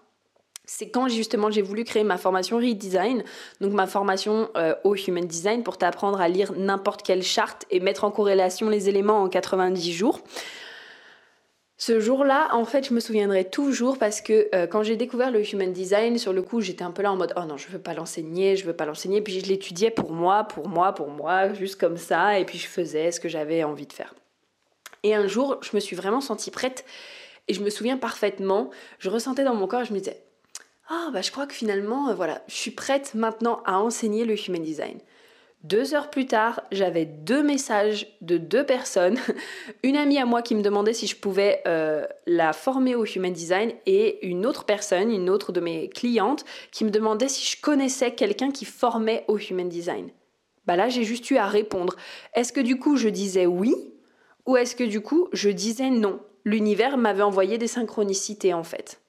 c'est 0.66 0.90
quand 0.90 1.10
justement 1.10 1.50
j'ai 1.50 1.64
voulu 1.64 1.84
créer 1.84 2.04
ma 2.04 2.18
formation 2.18 2.58
Redesign, 2.58 3.24
donc 3.60 3.74
ma 3.74 3.88
formation 3.88 4.50
euh, 4.56 4.76
au 4.84 4.96
Human 4.96 5.26
Design 5.26 5.64
pour 5.64 5.78
t'apprendre 5.78 6.22
à 6.22 6.30
lire 6.30 6.54
n'importe 6.56 7.02
quelle 7.02 7.24
charte 7.24 7.66
et 7.72 7.80
mettre 7.80 8.04
en 8.04 8.12
corrélation 8.12 8.70
les 8.70 8.88
éléments 8.88 9.24
en 9.24 9.30
90 9.30 9.92
jours. 9.92 10.22
Ce 11.82 12.02
jour-là, 12.02 12.50
en 12.52 12.66
fait, 12.66 12.90
je 12.90 12.94
me 12.94 13.00
souviendrai 13.00 13.46
toujours 13.46 13.98
parce 13.98 14.20
que 14.20 14.50
euh, 14.54 14.68
quand 14.68 14.84
j'ai 14.84 14.98
découvert 14.98 15.32
le 15.32 15.42
Human 15.50 15.72
Design, 15.72 16.18
sur 16.18 16.34
le 16.34 16.42
coup, 16.42 16.60
j'étais 16.60 16.84
un 16.84 16.92
peu 16.92 17.02
là 17.02 17.12
en 17.14 17.16
mode 17.16 17.34
oh 17.38 17.46
non, 17.46 17.56
je 17.56 17.70
veux 17.70 17.80
pas 17.80 17.94
l'enseigner, 17.94 18.58
je 18.58 18.66
veux 18.66 18.74
pas 18.74 18.86
l'enseigner. 18.86 19.22
Puis 19.22 19.40
je 19.40 19.46
l'étudiais 19.46 19.90
pour 19.90 20.12
moi, 20.12 20.44
pour 20.44 20.68
moi, 20.68 20.92
pour 20.94 21.08
moi, 21.08 21.54
juste 21.54 21.80
comme 21.80 21.96
ça. 21.96 22.38
Et 22.38 22.44
puis 22.44 22.58
je 22.58 22.68
faisais 22.68 23.14
ce 23.14 23.22
que 23.22 23.30
j'avais 23.30 23.64
envie 23.64 23.88
de 23.88 23.94
faire. 23.94 24.14
Et 25.04 25.16
un 25.16 25.28
jour, 25.28 25.58
je 25.62 25.70
me 25.74 25.80
suis 25.80 25.96
vraiment 25.96 26.20
sentie 26.20 26.52
prête. 26.52 26.84
Et 27.48 27.54
je 27.54 27.64
me 27.64 27.70
souviens 27.70 27.96
parfaitement, 27.96 28.72
je 29.00 29.10
ressentais 29.10 29.46
dans 29.46 29.56
mon 29.56 29.66
corps, 29.66 29.86
je 29.86 29.94
me 29.94 30.00
disais 30.00 30.22
ah 30.90 31.10
bah 31.14 31.22
je 31.22 31.32
crois 31.32 31.48
que 31.48 31.54
finalement, 31.54 32.10
euh, 32.10 32.14
voilà, 32.14 32.42
je 32.50 32.56
suis 32.56 32.72
prête 32.72 33.14
maintenant 33.14 33.62
à 33.66 33.80
enseigner 33.80 34.26
le 34.26 34.36
Human 34.36 34.62
Design. 34.62 35.00
Deux 35.64 35.94
heures 35.94 36.10
plus 36.10 36.26
tard, 36.26 36.62
j'avais 36.72 37.04
deux 37.04 37.44
messages 37.44 38.08
de 38.22 38.38
deux 38.38 38.66
personnes. 38.66 39.20
Une 39.84 39.98
amie 39.98 40.18
à 40.18 40.26
moi 40.26 40.42
qui 40.42 40.56
me 40.56 40.62
demandait 40.62 40.94
si 40.94 41.06
je 41.06 41.18
pouvais 41.18 41.62
euh, 41.68 42.08
la 42.26 42.54
former 42.54 42.96
au 42.96 43.06
Human 43.06 43.34
Design 43.34 43.74
et 43.86 44.26
une 44.26 44.46
autre 44.46 44.64
personne, 44.64 45.12
une 45.12 45.30
autre 45.30 45.52
de 45.52 45.60
mes 45.60 45.90
clientes, 45.90 46.46
qui 46.72 46.86
me 46.86 46.90
demandait 46.90 47.28
si 47.28 47.46
je 47.46 47.62
connaissais 47.62 48.16
quelqu'un 48.16 48.52
qui 48.52 48.64
formait 48.64 49.26
au 49.28 49.38
Human 49.38 49.68
Design. 49.68 50.10
Bah 50.66 50.78
là, 50.78 50.88
j'ai 50.88 51.04
juste 51.04 51.30
eu 51.30 51.36
à 51.36 51.48
répondre. 51.48 51.96
Est-ce 52.36 52.54
que 52.54 52.62
du 52.62 52.80
coup, 52.80 52.96
je 52.96 53.10
disais 53.10 53.46
oui 53.46 53.76
ou 54.46 54.56
est-ce 54.56 54.78
que 54.78 54.84
du 54.86 55.02
coup, 55.02 55.28
je 55.34 55.50
disais 55.50 55.90
non? 55.90 56.22
L'univers 56.46 56.98
m'avait 56.98 57.22
envoyé 57.22 57.58
des 57.58 57.68
synchronicités 57.68 58.54
en 58.54 58.64
fait. 58.64 59.02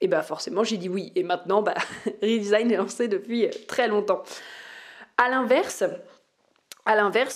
Et 0.00 0.08
bah 0.08 0.22
forcément, 0.22 0.64
j'ai 0.64 0.78
dit 0.78 0.88
oui. 0.88 1.12
Et 1.14 1.22
maintenant, 1.22 1.62
bah, 1.62 1.74
Redesign 2.22 2.70
est 2.70 2.76
lancé 2.76 3.06
depuis 3.06 3.48
très 3.68 3.86
longtemps. 3.86 4.22
À 5.16 5.28
l'inverse, 5.28 5.84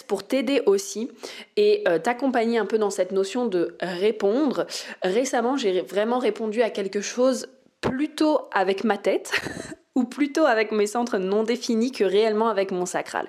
pour 0.03 0.27
t'aider 0.27 0.63
aussi 0.67 1.11
et 1.57 1.85
euh, 1.89 1.99
t'accompagner 1.99 2.59
un 2.59 2.67
peu 2.67 2.79
dans 2.79 2.91
cette 2.91 3.13
notion 3.13 3.47
de 3.47 3.77
répondre, 3.81 4.67
récemment 5.03 5.57
j'ai 5.57 5.81
vraiment 5.81 6.19
répondu 6.19 6.63
à 6.63 6.71
quelque 6.71 7.01
chose 7.01 7.49
plutôt 7.81 8.49
avec 8.53 8.85
ma 8.85 8.99
tête 8.99 9.33
ou 9.95 10.05
plutôt 10.05 10.45
avec 10.45 10.71
mes 10.71 10.87
centres 10.87 11.19
non 11.19 11.45
définis 11.45 11.93
que 11.93 12.05
réellement 12.05 12.49
avec 12.49 12.71
mon 12.71 12.87
sacral. 12.87 13.29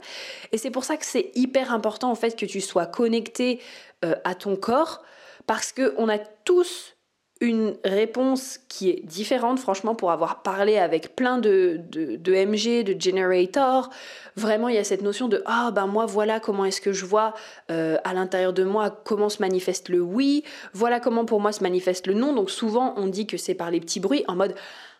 Et 0.51 0.57
c'est 0.57 0.71
pour 0.71 0.83
ça 0.83 0.97
que 0.97 1.05
c'est 1.05 1.31
hyper 1.35 1.73
important 1.73 2.11
en 2.11 2.15
fait 2.15 2.37
que 2.37 2.45
tu 2.45 2.61
sois 2.61 2.85
connecté 2.85 3.61
euh, 4.03 4.15
à 4.23 4.35
ton 4.35 4.55
corps 4.55 5.03
parce 5.47 5.71
que 5.71 5.93
on 5.97 6.09
a 6.09 6.17
tous 6.17 6.95
une 7.41 7.75
réponse 7.85 8.59
qui 8.67 8.89
est 8.89 9.05
différente, 9.05 9.59
franchement, 9.59 9.95
pour 9.95 10.11
avoir 10.11 10.41
parlé 10.41 10.77
avec 10.77 11.15
plein 11.15 11.37
de, 11.37 11.79
de, 11.89 12.33
MG, 12.33 12.83
de 12.83 12.99
generator. 12.99 13.89
Vraiment, 14.35 14.67
il 14.67 14.75
y 14.75 14.77
a 14.77 14.83
cette 14.83 15.01
notion 15.01 15.29
de 15.29 15.41
Ah, 15.45 15.71
ben 15.71 15.87
moi, 15.87 16.05
voilà 16.05 16.41
comment 16.41 16.65
est-ce 16.65 16.81
que 16.81 16.91
je 16.91 17.05
vois 17.05 17.33
euh, 17.71 17.97
à 18.03 18.13
l'intérieur 18.13 18.51
de 18.51 18.63
moi 18.63 18.89
comment 18.89 19.29
se 19.29 19.41
manifeste 19.41 19.87
le 19.89 20.01
oui, 20.01 20.43
voilà 20.73 20.99
comment 20.99 21.23
pour 21.23 21.39
moi 21.39 21.53
se 21.53 21.63
manifeste 21.63 22.07
le 22.07 22.13
non. 22.13 22.33
Donc, 22.33 22.49
souvent, 22.49 22.93
on 22.97 23.07
dit 23.07 23.25
que 23.25 23.37
c'est 23.37 23.55
par 23.55 23.71
les 23.71 23.79
petits 23.79 23.99
bruits 23.99 24.25
en 24.27 24.35
mode 24.35 24.53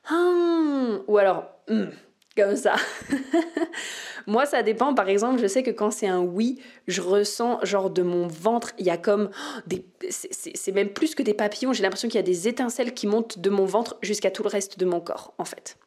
Hum, 0.10 1.02
ou 1.08 1.18
alors 1.18 1.46
hum, 1.70 1.90
comme 2.36 2.56
ça. 2.56 2.76
Moi, 4.28 4.46
ça 4.46 4.64
dépend. 4.64 4.94
Par 4.94 5.10
exemple, 5.10 5.42
je 5.42 5.48
sais 5.48 5.64
que 5.64 5.72
quand 5.72 5.92
c'est 5.92 6.08
un 6.08 6.20
oui, 6.20 6.60
je 6.88 7.02
ressens 7.02 7.60
genre 7.64 7.90
de 7.90 8.02
mon 8.02 8.28
ventre, 8.28 8.72
il 8.78 8.86
y 8.86 8.90
a 8.90 8.98
comme 8.98 9.30
des. 9.68 9.86
C'est 10.10 10.72
même 10.72 10.90
plus 10.90 11.16
que 11.16 11.24
des 11.24 11.34
papillons. 11.34 11.74
J'ai 11.74 11.84
l'impression 11.84 12.08
qu'il 12.08 12.18
y 12.18 12.20
a 12.20 12.24
des 12.24 12.48
étincelles 12.48 12.94
qui 12.94 13.08
montent 13.08 13.40
de 13.40 13.50
mon 13.50 13.66
ventre 13.66 13.98
jusqu'à 14.02 14.32
tout 14.32 14.44
le 14.44 14.50
reste 14.50 14.80
de 14.80 14.86
mon 14.86 15.00
corps, 15.00 15.34
en 15.38 15.46
fait. 15.46 15.78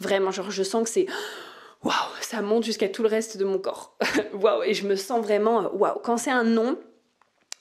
Vraiment, 0.00 0.30
genre, 0.30 0.50
je 0.50 0.62
sens 0.62 0.84
que 0.84 0.90
c'est. 0.90 1.06
Waouh, 1.82 1.94
ça 2.20 2.40
monte 2.40 2.64
jusqu'à 2.64 2.88
tout 2.88 3.02
le 3.02 3.08
reste 3.08 3.36
de 3.36 3.44
mon 3.44 3.58
corps. 3.58 3.96
Waouh, 4.32 4.62
et 4.62 4.74
je 4.74 4.86
me 4.86 4.96
sens 4.96 5.22
vraiment. 5.22 5.72
Waouh. 5.74 6.00
Quand 6.02 6.16
c'est 6.16 6.30
un 6.30 6.44
non, 6.44 6.78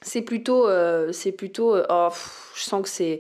c'est 0.02 0.22
plutôt. 0.22 0.68
Euh, 0.68 1.12
c'est 1.12 1.32
plutôt. 1.32 1.76
Euh, 1.76 1.86
oh, 1.90 2.10
je 2.56 2.64
sens 2.64 2.82
que 2.82 2.90
c'est. 2.90 3.20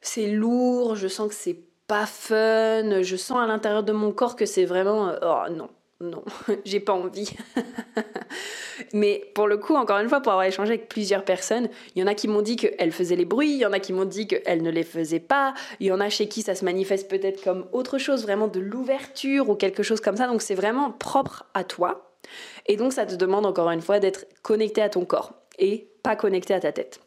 C'est 0.00 0.26
lourd, 0.26 0.96
je 0.96 1.06
sens 1.06 1.28
que 1.28 1.34
c'est 1.34 1.60
pas 1.92 2.06
fun, 2.06 3.02
je 3.02 3.16
sens 3.16 3.36
à 3.36 3.46
l'intérieur 3.46 3.82
de 3.82 3.92
mon 3.92 4.12
corps 4.12 4.34
que 4.34 4.46
c'est 4.46 4.64
vraiment 4.64 5.10
euh, 5.10 5.18
oh 5.20 5.52
non, 5.52 5.68
non, 6.00 6.24
j'ai 6.64 6.80
pas 6.80 6.94
envie. 6.94 7.30
Mais 8.94 9.30
pour 9.34 9.46
le 9.46 9.58
coup, 9.58 9.74
encore 9.74 9.98
une 9.98 10.08
fois, 10.08 10.22
pour 10.22 10.32
avoir 10.32 10.46
échangé 10.46 10.70
avec 10.70 10.88
plusieurs 10.88 11.22
personnes, 11.22 11.68
il 11.94 12.00
y 12.00 12.02
en 12.02 12.06
a 12.06 12.14
qui 12.14 12.28
m'ont 12.28 12.40
dit 12.40 12.56
qu'elles 12.56 12.92
faisaient 12.92 13.14
les 13.14 13.26
bruits, 13.26 13.50
il 13.50 13.58
y 13.58 13.66
en 13.66 13.74
a 13.74 13.78
qui 13.78 13.92
m'ont 13.92 14.06
dit 14.06 14.26
qu'elles 14.26 14.62
ne 14.62 14.70
les 14.70 14.84
faisaient 14.84 15.20
pas, 15.20 15.52
il 15.80 15.88
y 15.88 15.92
en 15.92 16.00
a 16.00 16.08
chez 16.08 16.28
qui 16.28 16.40
ça 16.40 16.54
se 16.54 16.64
manifeste 16.64 17.10
peut-être 17.10 17.44
comme 17.44 17.66
autre 17.72 17.98
chose, 17.98 18.22
vraiment 18.22 18.48
de 18.48 18.60
l'ouverture 18.60 19.50
ou 19.50 19.54
quelque 19.54 19.82
chose 19.82 20.00
comme 20.00 20.16
ça. 20.16 20.26
Donc 20.26 20.40
c'est 20.40 20.54
vraiment 20.54 20.92
propre 20.92 21.44
à 21.52 21.62
toi. 21.62 22.16
Et 22.64 22.78
donc 22.78 22.94
ça 22.94 23.04
te 23.04 23.16
demande 23.16 23.44
encore 23.44 23.70
une 23.70 23.82
fois 23.82 23.98
d'être 23.98 24.24
connecté 24.40 24.80
à 24.80 24.88
ton 24.88 25.04
corps 25.04 25.34
et 25.58 25.90
pas 26.02 26.16
connecté 26.16 26.54
à 26.54 26.60
ta 26.60 26.72
tête. 26.72 27.00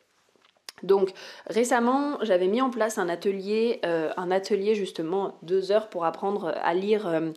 Donc 0.83 1.11
récemment, 1.47 2.17
j'avais 2.21 2.47
mis 2.47 2.61
en 2.61 2.69
place 2.69 2.97
un 2.97 3.07
atelier, 3.07 3.79
euh, 3.85 4.11
un 4.17 4.29
atelier 4.29 4.75
justement 4.75 5.37
deux 5.41 5.71
heures 5.71 5.89
pour 5.89 6.05
apprendre 6.05 6.53
à 6.61 6.73
lire, 6.73 7.07
euh, 7.07 7.31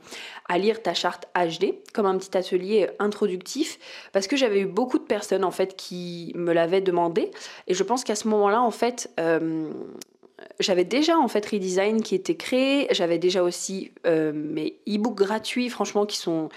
à 0.48 0.58
lire 0.58 0.82
ta 0.82 0.92
charte 0.92 1.28
HD, 1.34 1.74
comme 1.94 2.06
un 2.06 2.18
petit 2.18 2.36
atelier 2.36 2.90
introductif, 2.98 3.78
parce 4.12 4.26
que 4.26 4.36
j'avais 4.36 4.60
eu 4.60 4.66
beaucoup 4.66 4.98
de 4.98 5.04
personnes 5.04 5.44
en 5.44 5.50
fait 5.50 5.76
qui 5.76 6.32
me 6.34 6.52
l'avaient 6.52 6.80
demandé, 6.80 7.30
et 7.68 7.74
je 7.74 7.82
pense 7.84 8.02
qu'à 8.04 8.16
ce 8.16 8.26
moment-là 8.28 8.60
en 8.60 8.72
fait, 8.72 9.10
euh, 9.20 9.70
j'avais 10.60 10.84
déjà 10.84 11.18
en 11.18 11.28
fait 11.28 11.44
Redesign 11.46 12.02
qui 12.02 12.14
était 12.14 12.36
créé, 12.36 12.86
j'avais 12.90 13.18
déjà 13.18 13.42
aussi 13.42 13.92
mes 14.04 14.78
e-books 14.88 15.16
gratuits, 15.16 15.68
franchement, 15.68 16.06
qui 16.06 16.16
sont 16.16 16.48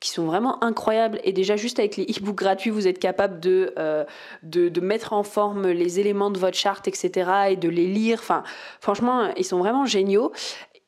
qui 0.00 0.10
sont 0.10 0.26
vraiment 0.26 0.62
incroyables. 0.62 1.20
Et 1.24 1.32
déjà, 1.32 1.56
juste 1.56 1.78
avec 1.78 1.96
les 1.96 2.04
e-books 2.04 2.36
gratuits, 2.36 2.70
vous 2.70 2.86
êtes 2.86 2.98
capable 2.98 3.40
de, 3.40 3.74
euh, 3.78 4.04
de, 4.42 4.80
mettre 4.80 5.12
en 5.12 5.22
forme 5.22 5.68
les 5.68 5.98
éléments 5.98 6.30
de 6.30 6.38
votre 6.38 6.56
charte, 6.56 6.86
etc. 6.86 7.30
et 7.50 7.56
de 7.56 7.68
les 7.68 7.86
lire. 7.86 8.18
Enfin, 8.20 8.44
franchement, 8.80 9.32
ils 9.36 9.44
sont 9.44 9.58
vraiment 9.58 9.86
géniaux. 9.86 10.32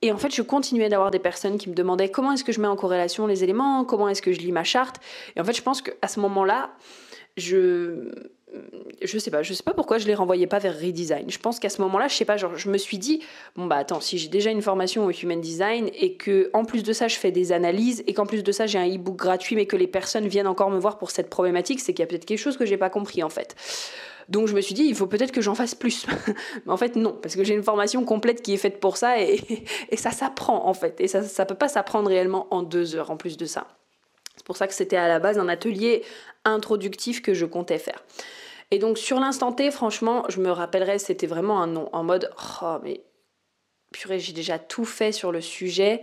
Et 0.02 0.12
en 0.12 0.16
fait, 0.16 0.34
je 0.34 0.42
continuais 0.42 0.88
d'avoir 0.88 1.10
des 1.10 1.18
personnes 1.18 1.58
qui 1.58 1.68
me 1.68 1.74
demandaient 1.74 2.08
comment 2.08 2.32
est-ce 2.32 2.44
que 2.44 2.52
je 2.52 2.60
mets 2.60 2.68
en 2.68 2.76
corrélation 2.76 3.26
les 3.26 3.44
éléments, 3.44 3.84
comment 3.84 4.08
est-ce 4.08 4.22
que 4.22 4.32
je 4.32 4.38
lis 4.38 4.52
ma 4.52 4.64
charte? 4.64 4.96
Et 5.36 5.40
en 5.40 5.44
fait, 5.44 5.52
je 5.54 5.62
pense 5.62 5.82
qu'à 5.82 6.08
ce 6.08 6.20
moment-là, 6.20 6.70
je 7.36 8.10
je 9.02 9.18
sais 9.18 9.30
pas, 9.30 9.42
je 9.42 9.52
sais 9.52 9.62
pas 9.62 9.74
pourquoi 9.74 9.98
je 9.98 10.06
les 10.06 10.14
renvoyais 10.14 10.46
pas 10.46 10.58
vers 10.58 10.78
redesign. 10.78 11.30
Je 11.30 11.38
pense 11.38 11.58
qu'à 11.58 11.70
ce 11.70 11.80
moment-là, 11.82 12.08
je 12.08 12.14
sais 12.14 12.24
pas, 12.24 12.36
genre 12.36 12.56
je 12.56 12.68
me 12.68 12.78
suis 12.78 12.98
dit 12.98 13.22
bon 13.56 13.66
bah 13.66 13.76
attends, 13.76 14.00
si 14.00 14.18
j'ai 14.18 14.28
déjà 14.28 14.50
une 14.50 14.62
formation 14.62 15.06
au 15.06 15.10
human 15.10 15.40
design 15.40 15.90
et 15.94 16.14
que 16.14 16.50
en 16.52 16.64
plus 16.64 16.82
de 16.82 16.92
ça 16.92 17.08
je 17.08 17.16
fais 17.16 17.30
des 17.30 17.52
analyses 17.52 18.02
et 18.06 18.14
qu'en 18.14 18.26
plus 18.26 18.42
de 18.42 18.52
ça 18.52 18.66
j'ai 18.66 18.78
un 18.78 18.88
e-book 18.88 19.16
gratuit 19.16 19.56
mais 19.56 19.66
que 19.66 19.76
les 19.76 19.86
personnes 19.86 20.26
viennent 20.26 20.46
encore 20.46 20.70
me 20.70 20.78
voir 20.78 20.98
pour 20.98 21.10
cette 21.10 21.30
problématique, 21.30 21.80
c'est 21.80 21.92
qu'il 21.92 22.00
y 22.00 22.04
a 22.04 22.06
peut-être 22.06 22.24
quelque 22.24 22.38
chose 22.38 22.56
que 22.56 22.66
j'ai 22.66 22.76
pas 22.76 22.90
compris 22.90 23.22
en 23.22 23.30
fait. 23.30 23.56
Donc 24.28 24.46
je 24.46 24.54
me 24.54 24.60
suis 24.60 24.74
dit 24.74 24.84
il 24.84 24.94
faut 24.94 25.06
peut-être 25.06 25.32
que 25.32 25.40
j'en 25.40 25.54
fasse 25.54 25.74
plus. 25.74 26.06
mais 26.66 26.72
en 26.72 26.76
fait 26.76 26.96
non, 26.96 27.16
parce 27.20 27.36
que 27.36 27.44
j'ai 27.44 27.54
une 27.54 27.62
formation 27.62 28.04
complète 28.04 28.42
qui 28.42 28.54
est 28.54 28.58
faite 28.58 28.80
pour 28.80 28.96
ça 28.96 29.20
et, 29.20 29.40
et 29.90 29.96
ça 29.96 30.10
s'apprend 30.10 30.66
en 30.66 30.74
fait 30.74 31.00
et 31.00 31.08
ça 31.08 31.22
ça 31.22 31.46
peut 31.46 31.54
pas 31.54 31.68
s'apprendre 31.68 32.08
réellement 32.08 32.46
en 32.50 32.62
deux 32.62 32.96
heures 32.96 33.10
en 33.10 33.16
plus 33.16 33.36
de 33.36 33.46
ça. 33.46 33.66
C'est 34.36 34.46
pour 34.46 34.56
ça 34.56 34.66
que 34.66 34.74
c'était 34.74 34.96
à 34.96 35.06
la 35.06 35.18
base 35.18 35.38
un 35.38 35.48
atelier 35.48 36.02
introductif 36.44 37.20
que 37.20 37.34
je 37.34 37.44
comptais 37.44 37.78
faire. 37.78 38.02
Et 38.70 38.78
donc 38.78 38.98
sur 38.98 39.18
l'instant 39.18 39.52
T, 39.52 39.70
franchement, 39.70 40.24
je 40.28 40.40
me 40.40 40.50
rappellerai, 40.50 40.98
c'était 40.98 41.26
vraiment 41.26 41.62
un 41.62 41.66
non, 41.66 41.88
en 41.92 42.04
mode 42.04 42.30
oh 42.62 42.76
mais 42.82 43.04
purée, 43.92 44.20
j'ai 44.20 44.32
déjà 44.32 44.58
tout 44.58 44.84
fait 44.84 45.12
sur 45.12 45.32
le 45.32 45.40
sujet, 45.40 46.02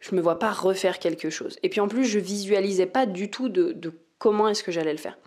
je 0.00 0.14
me 0.14 0.20
vois 0.20 0.38
pas 0.38 0.52
refaire 0.52 0.98
quelque 0.98 1.30
chose. 1.30 1.58
Et 1.62 1.68
puis 1.68 1.80
en 1.80 1.88
plus, 1.88 2.04
je 2.04 2.18
visualisais 2.18 2.86
pas 2.86 3.06
du 3.06 3.30
tout 3.30 3.48
de, 3.48 3.92
comment 4.18 4.48
est-ce 4.48 4.62
que 4.62 4.72
j'allais 4.72 4.92
le 4.92 4.98
faire. 4.98 5.18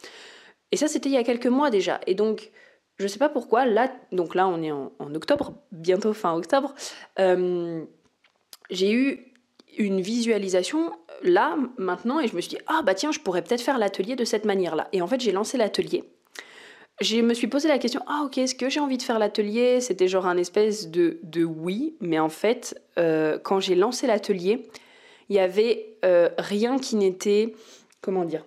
Et 0.71 0.77
ça, 0.77 0.87
c'était 0.87 1.09
il 1.09 1.13
y 1.13 1.17
a 1.17 1.23
quelques 1.23 1.47
mois 1.47 1.71
déjà. 1.71 1.99
Et 2.05 2.13
donc, 2.13 2.51
je 2.97 3.07
sais 3.07 3.17
pas 3.17 3.29
pourquoi, 3.29 3.65
là, 3.65 3.91
donc 4.11 4.35
là, 4.35 4.47
on 4.47 4.61
est 4.61 4.71
en, 4.71 4.91
octobre, 5.15 5.55
bientôt 5.71 6.13
fin 6.13 6.35
octobre, 6.35 6.75
euh, 7.17 7.83
j'ai 8.69 8.91
eu 8.91 9.33
une 9.77 10.01
visualisation 10.01 10.91
là, 11.23 11.57
maintenant, 11.77 12.19
et 12.19 12.27
je 12.27 12.35
me 12.35 12.41
suis 12.41 12.49
dit, 12.49 12.61
ah 12.67 12.81
bah 12.83 12.93
tiens, 12.93 13.11
je 13.11 13.19
pourrais 13.19 13.41
peut-être 13.41 13.61
faire 13.61 13.77
l'atelier 13.77 14.15
de 14.15 14.25
cette 14.25 14.45
manière-là. 14.45 14.87
Et 14.93 15.01
en 15.01 15.07
fait, 15.07 15.19
j'ai 15.19 15.31
lancé 15.31 15.57
l'atelier 15.57 16.03
je 17.01 17.21
me 17.21 17.33
suis 17.33 17.47
posé 17.47 17.67
la 17.67 17.79
question, 17.79 18.01
ah 18.07 18.23
ok, 18.25 18.37
est-ce 18.39 18.55
que 18.55 18.69
j'ai 18.69 18.79
envie 18.79 18.97
de 18.97 19.03
faire 19.03 19.19
l'atelier? 19.19 19.81
C'était 19.81 20.07
genre 20.07 20.27
un 20.27 20.37
espèce 20.37 20.89
de, 20.89 21.19
oui, 21.43 21.95
mais 22.01 22.19
en 22.19 22.29
fait, 22.29 22.81
euh, 22.97 23.37
quand 23.39 23.59
j'ai 23.59 23.75
lancé 23.75 24.07
l'atelier, 24.07 24.67
il 25.29 25.35
y 25.35 25.39
avait 25.39 25.97
euh, 26.03 26.29
rien 26.37 26.77
qui 26.77 26.95
n'était, 26.95 27.53
comment 28.01 28.25
dire, 28.25 28.43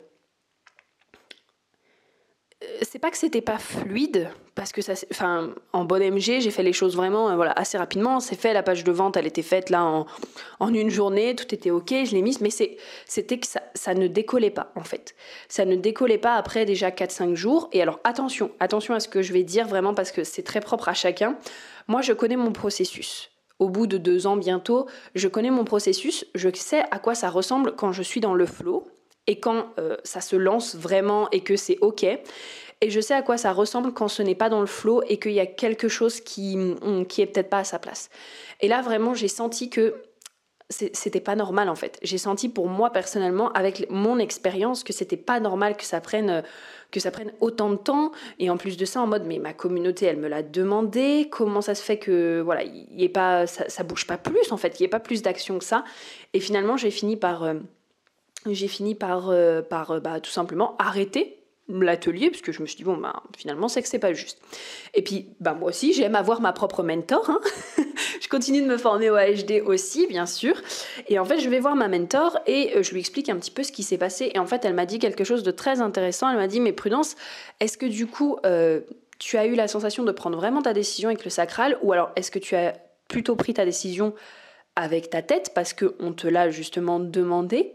euh, 2.63 2.79
c'est 2.83 2.99
pas 2.99 3.11
que 3.11 3.17
c'était 3.17 3.41
pas 3.41 3.59
fluide, 3.59 4.29
parce 4.55 4.73
que 4.73 4.83
ça, 4.83 4.93
enfin, 5.11 5.55
en 5.73 5.85
bonne 5.85 6.03
MG, 6.03 6.41
j'ai 6.41 6.51
fait 6.51 6.63
les 6.63 6.73
choses 6.73 6.95
vraiment, 6.95 7.31
euh, 7.31 7.37
voilà, 7.37 7.53
assez 7.53 7.79
rapidement. 7.79 8.21
C'est 8.21 8.39
fait, 8.39 8.53
la 8.53 8.63
page 8.63 8.85
de 8.85 8.93
vente, 8.93 9.17
elle 9.17 9.27
était 9.27 9.43
faite 9.43 9.71
là 9.71 9.85
en, 10.61 10.75
une 10.75 10.91
journée, 10.91 11.35
tout 11.35 11.55
était 11.55 11.71
ok, 11.71 11.89
je 12.05 12.13
l'ai 12.13 12.23
mise, 12.23 12.41
mais 12.41 12.51
c'était 12.51 13.39
que 13.39 13.47
ça, 13.47 13.63
ça, 13.75 13.95
ne 13.95 14.07
décollait 14.07 14.51
pas 14.51 14.73
en 14.77 14.85
fait. 14.85 15.15
Ça 15.49 15.65
ne 15.65 15.77
décollait 15.77 16.19
pas 16.19 16.35
après 16.35 16.65
déjà 16.65 16.91
4-5 16.91 17.35
jours. 17.35 17.69
Et 17.73 17.81
alors 17.81 18.01
attention, 18.05 18.51
attention 18.61 18.95
à 18.95 19.01
ce 19.01 19.09
que 19.09 19.23
je 19.23 19.33
vais 19.33 19.43
dire 19.43 19.67
vraiment 19.67 19.95
parce 19.95 20.13
que 20.13 20.25
c'est 20.25 20.43
très 20.43 20.61
propre 20.61 20.89
à 20.89 20.95
chacun. 20.95 21.39
Moi, 21.89 22.03
je 22.03 22.13
connais 22.13 22.37
mon 22.37 22.53
processus. 22.53 23.31
au 23.59 23.69
bout 23.69 23.87
de 23.87 23.97
deux 23.97 24.27
ans 24.27 24.37
bientôt, 24.37 24.87
je 25.15 25.29
connais 25.29 25.51
mon 25.51 25.65
processus, 25.65 26.27
je 26.35 26.49
sais 26.53 26.83
à 26.91 26.99
quoi 26.99 27.15
ça 27.15 27.31
ressemble 27.31 27.77
quand 27.77 27.93
je 27.93 28.03
suis 28.03 28.21
dans 28.21 28.35
le 28.35 28.45
flow 28.45 28.89
et 29.27 29.39
quand 29.39 29.67
euh, 29.79 29.97
ça 30.05 30.21
se 30.21 30.37
lance 30.37 30.75
vraiment 30.75 31.31
et 31.31 31.41
que 31.41 31.57
c'est 31.57 31.79
ok. 31.81 32.05
Et 32.83 32.91
je 32.91 33.01
sais 33.01 33.15
à 33.15 33.23
quoi 33.23 33.39
ça 33.39 33.53
ressemble 33.53 33.93
quand 33.95 34.09
ce 34.09 34.23
n'est 34.23 34.35
pas 34.35 34.49
dans 34.49 34.61
le 34.61 34.67
flow 34.67 35.03
et 35.09 35.19
qu'il 35.19 35.33
y 35.33 35.41
a 35.41 35.47
quelque 35.47 35.89
chose 35.89 36.21
qui, 36.21 36.57
mm, 36.57 37.07
qui 37.07 37.23
est 37.23 37.27
peut-être 37.27 37.49
pas 37.49 37.61
à 37.61 37.65
sa 37.65 37.79
place. 37.79 38.11
Et 38.61 38.69
là, 38.69 38.83
vraiment, 38.83 39.15
j'ai 39.15 39.29
senti 39.29 39.71
que 39.71 39.95
c'était 40.69 41.21
pas 41.21 41.37
normal 41.37 41.69
en 41.69 41.75
fait. 41.75 41.99
J'ai 42.03 42.19
senti 42.19 42.49
pour 42.49 42.67
moi 42.67 42.91
personnellement, 42.91 43.53
avec 43.53 43.89
mon 43.91 44.19
expérience, 44.19 44.85
que 44.85 44.93
c'était 44.93 45.17
pas 45.19 45.39
normal 45.39 45.77
que 45.77 45.85
ça 45.85 46.01
prenne 46.01 46.43
que 46.91 46.99
ça 46.99 47.11
prenne 47.11 47.33
autant 47.41 47.71
de 47.71 47.77
temps. 47.77 48.11
Et 48.39 48.51
en 48.51 48.57
plus 48.57 48.77
de 48.77 48.85
ça, 48.85 49.01
en 49.01 49.07
mode, 49.07 49.25
mais 49.27 49.39
ma 49.39 49.53
communauté, 49.53 50.07
elle 50.07 50.17
me 50.17 50.29
l'a 50.29 50.43
demandé. 50.43 51.29
Comment 51.31 51.61
ça 51.61 51.75
se 51.75 51.83
fait 51.83 51.99
que 51.99 52.41
voilà, 52.41 52.65
y 52.65 53.09
pas, 53.11 53.47
ça, 53.47 53.69
ça 53.69 53.83
bouge 53.85 54.07
pas 54.07 54.19
plus 54.19 54.51
en 54.51 54.57
fait, 54.57 54.81
il 54.81 54.83
n'y 54.83 54.87
ait 54.87 54.91
pas 54.91 55.01
plus 55.01 55.23
d'action 55.23 55.59
que 55.59 55.65
ça. 55.65 55.85
Et 56.33 56.41
finalement, 56.41 56.77
j'ai 56.77 56.91
fini 56.91 57.17
par 57.17 57.45
euh, 57.45 57.55
j'ai 58.51 58.69
fini 58.69 58.95
par, 58.95 59.29
euh, 59.31 59.63
par 59.63 59.93
euh, 59.93 60.01
bah, 60.01 60.21
tout 60.21 60.31
simplement 60.31 60.75
arrêter 60.79 61.42
l'atelier 61.81 62.31
parce 62.31 62.43
que 62.43 62.53
je 62.53 62.61
me 62.61 62.67
suis 62.67 62.77
dit 62.77 62.85
bon 62.85 62.97
bah 62.97 63.23
finalement 63.37 63.69
c'est 63.69 63.83
que 63.83 63.89
c'est 63.89 63.99
pas 63.99 64.13
juste. 64.13 64.39
Et 64.95 65.03
puis 65.03 65.29
bah 65.41 65.55
moi 65.55 65.71
aussi 65.71 65.93
j'aime 65.93 66.15
avoir 66.15 66.41
ma 66.41 66.53
propre 66.53 66.83
mentor 66.83 67.31
hein. 67.31 67.41
je 68.21 68.29
continue 68.29 68.61
de 68.61 68.67
me 68.67 68.77
former 68.77 69.11
au 69.11 69.17
HD 69.17 69.63
aussi 69.65 70.07
bien 70.07 70.27
sûr. 70.27 70.61
Et 71.09 71.19
en 71.19 71.25
fait 71.25 71.39
je 71.39 71.49
vais 71.49 71.61
voir 71.61 71.77
ma 71.77 71.89
mentor 71.89 72.39
et 72.47 72.77
euh, 72.77 72.83
je 72.83 72.93
lui 72.93 73.01
explique 73.01 73.29
un 73.29 73.37
petit 73.37 73.51
peu 73.51 73.63
ce 73.63 73.73
qui 73.73 73.83
s'est 73.83 73.99
passé. 73.99 74.31
Et 74.35 74.39
en 74.39 74.47
fait 74.47 74.65
elle 74.65 74.75
m'a 74.75 74.87
dit 74.87 74.99
quelque 74.99 75.25
chose 75.25 75.43
de 75.43 75.51
très 75.51 75.81
intéressant. 75.81 76.29
Elle 76.29 76.37
m'a 76.37 76.49
dit 76.49 76.61
mais 76.61 76.73
prudence 76.73 77.17
est-ce 77.61 77.79
que 77.79 77.87
du 77.87 78.07
coup 78.07 78.37
tu 79.23 79.39
as 79.39 79.47
eu 79.47 79.55
la 79.55 79.69
sensation 79.69 80.03
de 80.03 80.11
prendre 80.11 80.37
vraiment 80.37 80.63
ta 80.63 80.73
décision 80.73 81.09
avec 81.09 81.25
le 81.25 81.31
sacral 81.31 81.79
ou 81.81 81.93
alors 81.93 82.11
est-ce 82.17 82.33
que 82.33 82.41
tu 82.41 82.57
as 82.57 82.75
plutôt 83.07 83.37
pris 83.37 83.55
ta 83.55 83.65
décision 83.65 84.15
avec 84.75 85.11
ta 85.11 85.23
tête 85.23 85.53
parce 85.55 85.75
qu'on 85.75 86.13
te 86.13 86.27
l'a 86.27 86.51
justement 86.51 86.99
demandé? 86.99 87.73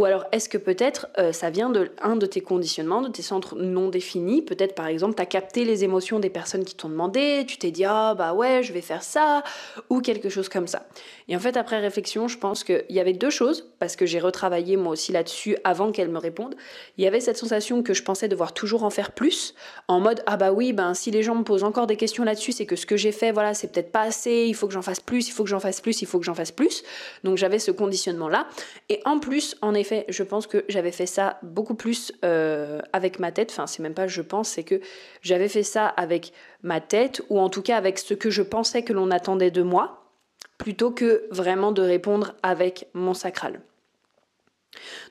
Ou 0.00 0.06
alors 0.06 0.24
est-ce 0.32 0.48
que 0.48 0.56
peut-être 0.56 1.08
euh, 1.18 1.30
ça 1.30 1.50
vient 1.50 1.68
de 1.68 1.90
un 2.00 2.16
de 2.16 2.24
tes 2.24 2.40
conditionnements, 2.40 3.02
de 3.02 3.08
tes 3.08 3.20
centres 3.20 3.54
non 3.56 3.90
définis? 3.90 4.40
Peut-être 4.40 4.74
par 4.74 4.86
exemple, 4.86 5.14
tu 5.14 5.20
as 5.20 5.26
capté 5.26 5.66
les 5.66 5.84
émotions 5.84 6.18
des 6.20 6.30
personnes 6.30 6.64
qui 6.64 6.74
t'ont 6.74 6.88
demandé, 6.88 7.44
tu 7.46 7.58
t'es 7.58 7.70
dit 7.70 7.84
ah 7.84 8.14
bah 8.14 8.32
ouais, 8.32 8.62
je 8.62 8.72
vais 8.72 8.80
faire 8.80 9.02
ça, 9.02 9.42
ou 9.90 10.00
quelque 10.00 10.30
chose 10.30 10.48
comme 10.48 10.66
ça. 10.66 10.86
Et 11.28 11.36
en 11.36 11.38
fait, 11.38 11.58
après 11.58 11.78
réflexion, 11.80 12.28
je 12.28 12.38
pense 12.38 12.64
qu'il 12.64 12.82
y 12.88 12.98
avait 12.98 13.12
deux 13.12 13.28
choses, 13.28 13.68
parce 13.78 13.94
que 13.94 14.06
j'ai 14.06 14.20
retravaillé 14.20 14.78
moi 14.78 14.92
aussi 14.92 15.12
là-dessus 15.12 15.58
avant 15.64 15.92
qu'elle 15.92 16.08
me 16.08 16.18
réponde. 16.18 16.54
Il 16.96 17.04
y 17.04 17.06
avait 17.06 17.20
cette 17.20 17.36
sensation 17.36 17.82
que 17.82 17.92
je 17.92 18.02
pensais 18.02 18.26
devoir 18.26 18.54
toujours 18.54 18.84
en 18.84 18.90
faire 18.90 19.12
plus, 19.12 19.54
en 19.86 20.00
mode 20.00 20.22
ah 20.24 20.38
bah 20.38 20.50
oui, 20.50 20.72
ben 20.72 20.94
si 20.94 21.10
les 21.10 21.22
gens 21.22 21.34
me 21.34 21.44
posent 21.44 21.62
encore 21.62 21.86
des 21.86 21.96
questions 21.96 22.24
là-dessus, 22.24 22.52
c'est 22.52 22.64
que 22.64 22.74
ce 22.74 22.86
que 22.86 22.96
j'ai 22.96 23.12
fait, 23.12 23.32
voilà, 23.32 23.52
c'est 23.52 23.70
peut-être 23.70 23.92
pas 23.92 24.04
assez, 24.04 24.46
il 24.48 24.54
faut 24.54 24.66
que 24.66 24.72
j'en 24.72 24.80
fasse 24.80 25.00
plus, 25.00 25.28
il 25.28 25.32
faut 25.32 25.44
que 25.44 25.50
j'en 25.50 25.60
fasse 25.60 25.82
plus, 25.82 26.00
il 26.00 26.06
faut 26.06 26.18
que 26.18 26.24
j'en 26.24 26.34
fasse 26.34 26.52
plus. 26.52 26.84
Donc 27.22 27.36
j'avais 27.36 27.58
ce 27.58 27.70
conditionnement-là. 27.70 28.46
Et 28.88 29.02
en 29.04 29.18
plus, 29.18 29.56
en 29.60 29.74
effet, 29.74 29.89
je 30.08 30.22
pense 30.22 30.46
que 30.46 30.64
j'avais 30.68 30.92
fait 30.92 31.06
ça 31.06 31.38
beaucoup 31.42 31.74
plus 31.74 32.12
euh, 32.24 32.80
avec 32.92 33.18
ma 33.18 33.32
tête. 33.32 33.50
Enfin, 33.50 33.66
c'est 33.66 33.82
même 33.82 33.94
pas 33.94 34.06
je 34.06 34.22
pense, 34.22 34.50
c'est 34.50 34.64
que 34.64 34.80
j'avais 35.22 35.48
fait 35.48 35.62
ça 35.62 35.86
avec 35.86 36.32
ma 36.62 36.80
tête, 36.80 37.22
ou 37.30 37.38
en 37.38 37.48
tout 37.48 37.62
cas 37.62 37.76
avec 37.76 37.98
ce 37.98 38.14
que 38.14 38.30
je 38.30 38.42
pensais 38.42 38.82
que 38.82 38.92
l'on 38.92 39.10
attendait 39.10 39.50
de 39.50 39.62
moi, 39.62 40.04
plutôt 40.58 40.90
que 40.90 41.26
vraiment 41.30 41.72
de 41.72 41.82
répondre 41.82 42.34
avec 42.42 42.88
mon 42.94 43.14
sacral. 43.14 43.60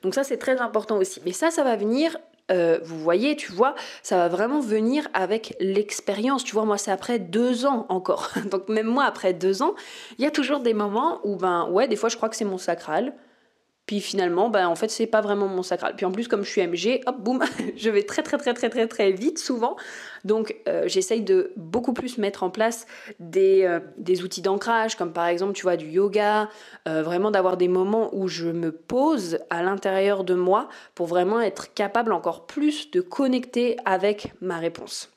Donc 0.03 0.15
ça, 0.15 0.23
c'est 0.23 0.37
très 0.37 0.59
important 0.61 0.97
aussi. 0.97 1.21
Mais 1.25 1.33
ça, 1.33 1.51
ça 1.51 1.63
va 1.63 1.75
venir 1.75 2.17
euh, 2.51 2.79
vous 2.81 2.97
voyez, 2.97 3.35
tu 3.35 3.51
vois, 3.51 3.75
ça 4.01 4.17
va 4.17 4.27
vraiment 4.27 4.59
venir 4.59 5.07
avec 5.13 5.55
l'expérience. 5.59 6.43
Tu 6.43 6.53
vois, 6.53 6.65
moi, 6.65 6.77
c'est 6.77 6.91
après 6.91 7.19
deux 7.19 7.65
ans 7.65 7.85
encore. 7.89 8.31
Donc, 8.51 8.69
même 8.69 8.87
moi, 8.87 9.05
après 9.05 9.33
deux 9.33 9.61
ans, 9.61 9.75
il 10.17 10.23
y 10.23 10.27
a 10.27 10.31
toujours 10.31 10.59
des 10.59 10.73
moments 10.73 11.19
où, 11.23 11.35
ben, 11.35 11.67
ouais, 11.69 11.87
des 11.87 11.95
fois, 11.95 12.09
je 12.09 12.17
crois 12.17 12.29
que 12.29 12.35
c'est 12.35 12.45
mon 12.45 12.57
sacral. 12.57 13.13
Puis 13.89 14.01
finalement, 14.01 14.51
ben, 14.51 14.67
en 14.67 14.75
fait, 14.75 14.91
c'est 14.91 15.07
pas 15.07 15.19
vraiment 15.19 15.47
mon 15.47 15.63
sacral. 15.63 15.95
Puis 15.95 16.05
en 16.05 16.11
plus, 16.11 16.27
comme 16.27 16.43
je 16.43 16.49
suis 16.51 16.61
MG, 16.61 17.01
hop, 17.07 17.15
boum, 17.21 17.43
je 17.75 17.89
vais 17.89 18.03
très, 18.03 18.21
très, 18.21 18.37
très, 18.37 18.53
très, 18.53 18.69
très, 18.69 18.85
très 18.85 19.11
vite 19.11 19.39
souvent. 19.39 19.77
Donc, 20.23 20.55
euh, 20.67 20.83
j'essaye 20.85 21.21
de 21.21 21.51
beaucoup 21.55 21.93
plus 21.93 22.19
mettre 22.19 22.43
en 22.43 22.51
place 22.51 22.85
des, 23.19 23.63
euh, 23.63 23.79
des 23.97 24.21
outils 24.21 24.43
d'ancrage, 24.43 24.95
comme 24.95 25.11
par 25.11 25.25
exemple, 25.25 25.53
tu 25.53 25.63
vois, 25.63 25.75
du 25.75 25.87
yoga, 25.87 26.49
euh, 26.87 27.01
vraiment 27.01 27.31
d'avoir 27.31 27.57
des 27.57 27.67
moments 27.67 28.11
où 28.13 28.27
je 28.27 28.49
me 28.49 28.71
pose 28.71 29.39
à 29.49 29.63
l'intérieur 29.63 30.23
de 30.23 30.35
moi 30.35 30.69
pour 30.93 31.07
vraiment 31.07 31.41
être 31.41 31.73
capable 31.73 32.13
encore 32.13 32.45
plus 32.45 32.91
de 32.91 33.01
connecter 33.01 33.75
avec 33.85 34.33
ma 34.39 34.59
réponse. 34.59 35.09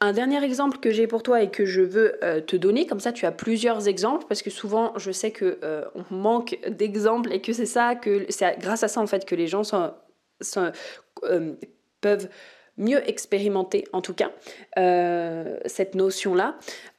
Un 0.00 0.12
dernier 0.12 0.44
exemple 0.44 0.78
que 0.78 0.90
j'ai 0.90 1.06
pour 1.06 1.22
toi 1.22 1.42
et 1.42 1.50
que 1.50 1.64
je 1.64 1.80
veux 1.80 2.22
euh, 2.22 2.40
te 2.40 2.54
donner, 2.56 2.86
comme 2.86 3.00
ça 3.00 3.12
tu 3.12 3.24
as 3.24 3.32
plusieurs 3.32 3.88
exemples, 3.88 4.26
parce 4.28 4.42
que 4.42 4.50
souvent 4.50 4.92
je 4.96 5.10
sais 5.10 5.30
que 5.30 5.58
euh, 5.64 5.84
on 5.94 6.14
manque 6.14 6.58
d'exemples 6.68 7.32
et 7.32 7.40
que 7.40 7.54
c'est 7.54 7.66
ça, 7.66 7.94
que 7.94 8.26
c'est 8.28 8.58
grâce 8.58 8.82
à 8.82 8.88
ça 8.88 9.00
en 9.00 9.06
fait 9.06 9.24
que 9.24 9.34
les 9.34 9.46
gens 9.46 9.62
euh, 11.24 11.52
peuvent 12.02 12.28
mieux 12.76 13.08
expérimenter 13.08 13.86
en 13.94 14.02
tout 14.02 14.12
cas 14.12 14.32
cette 15.64 15.94
notion-là. 15.94 16.58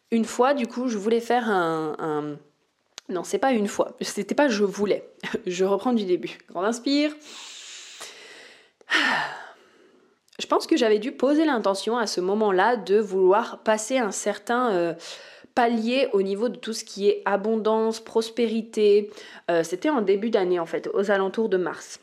Une 0.09 0.25
fois, 0.25 0.53
du 0.53 0.67
coup, 0.67 0.87
je 0.87 0.97
voulais 0.97 1.19
faire 1.19 1.49
un. 1.49 2.37
Non, 3.09 3.23
c'est 3.23 3.37
pas 3.37 3.51
une 3.51 3.67
fois. 3.67 3.95
C'était 4.01 4.35
pas 4.35 4.47
je 4.47 4.63
voulais. 4.63 5.07
Je 5.45 5.65
reprends 5.65 5.93
du 5.93 6.05
début. 6.05 6.39
Grand 6.49 6.63
inspire 6.63 7.13
je 10.39 10.45
pense 10.45 10.67
que 10.67 10.77
j'avais 10.77 10.99
dû 10.99 11.11
poser 11.11 11.45
l'intention 11.45 11.97
à 11.97 12.07
ce 12.07 12.21
moment-là 12.21 12.75
de 12.75 12.99
vouloir 12.99 13.59
passer 13.63 13.97
un 13.97 14.11
certain 14.11 14.71
euh, 14.71 14.93
palier 15.55 16.07
au 16.13 16.21
niveau 16.21 16.49
de 16.49 16.55
tout 16.55 16.73
ce 16.73 16.83
qui 16.83 17.09
est 17.09 17.23
abondance, 17.25 17.99
prospérité. 17.99 19.09
Euh, 19.49 19.63
c'était 19.63 19.89
en 19.89 20.01
début 20.01 20.29
d'année 20.29 20.59
en 20.59 20.67
fait, 20.67 20.89
aux 20.93 21.09
alentours 21.09 21.49
de 21.49 21.57
mars. 21.57 21.99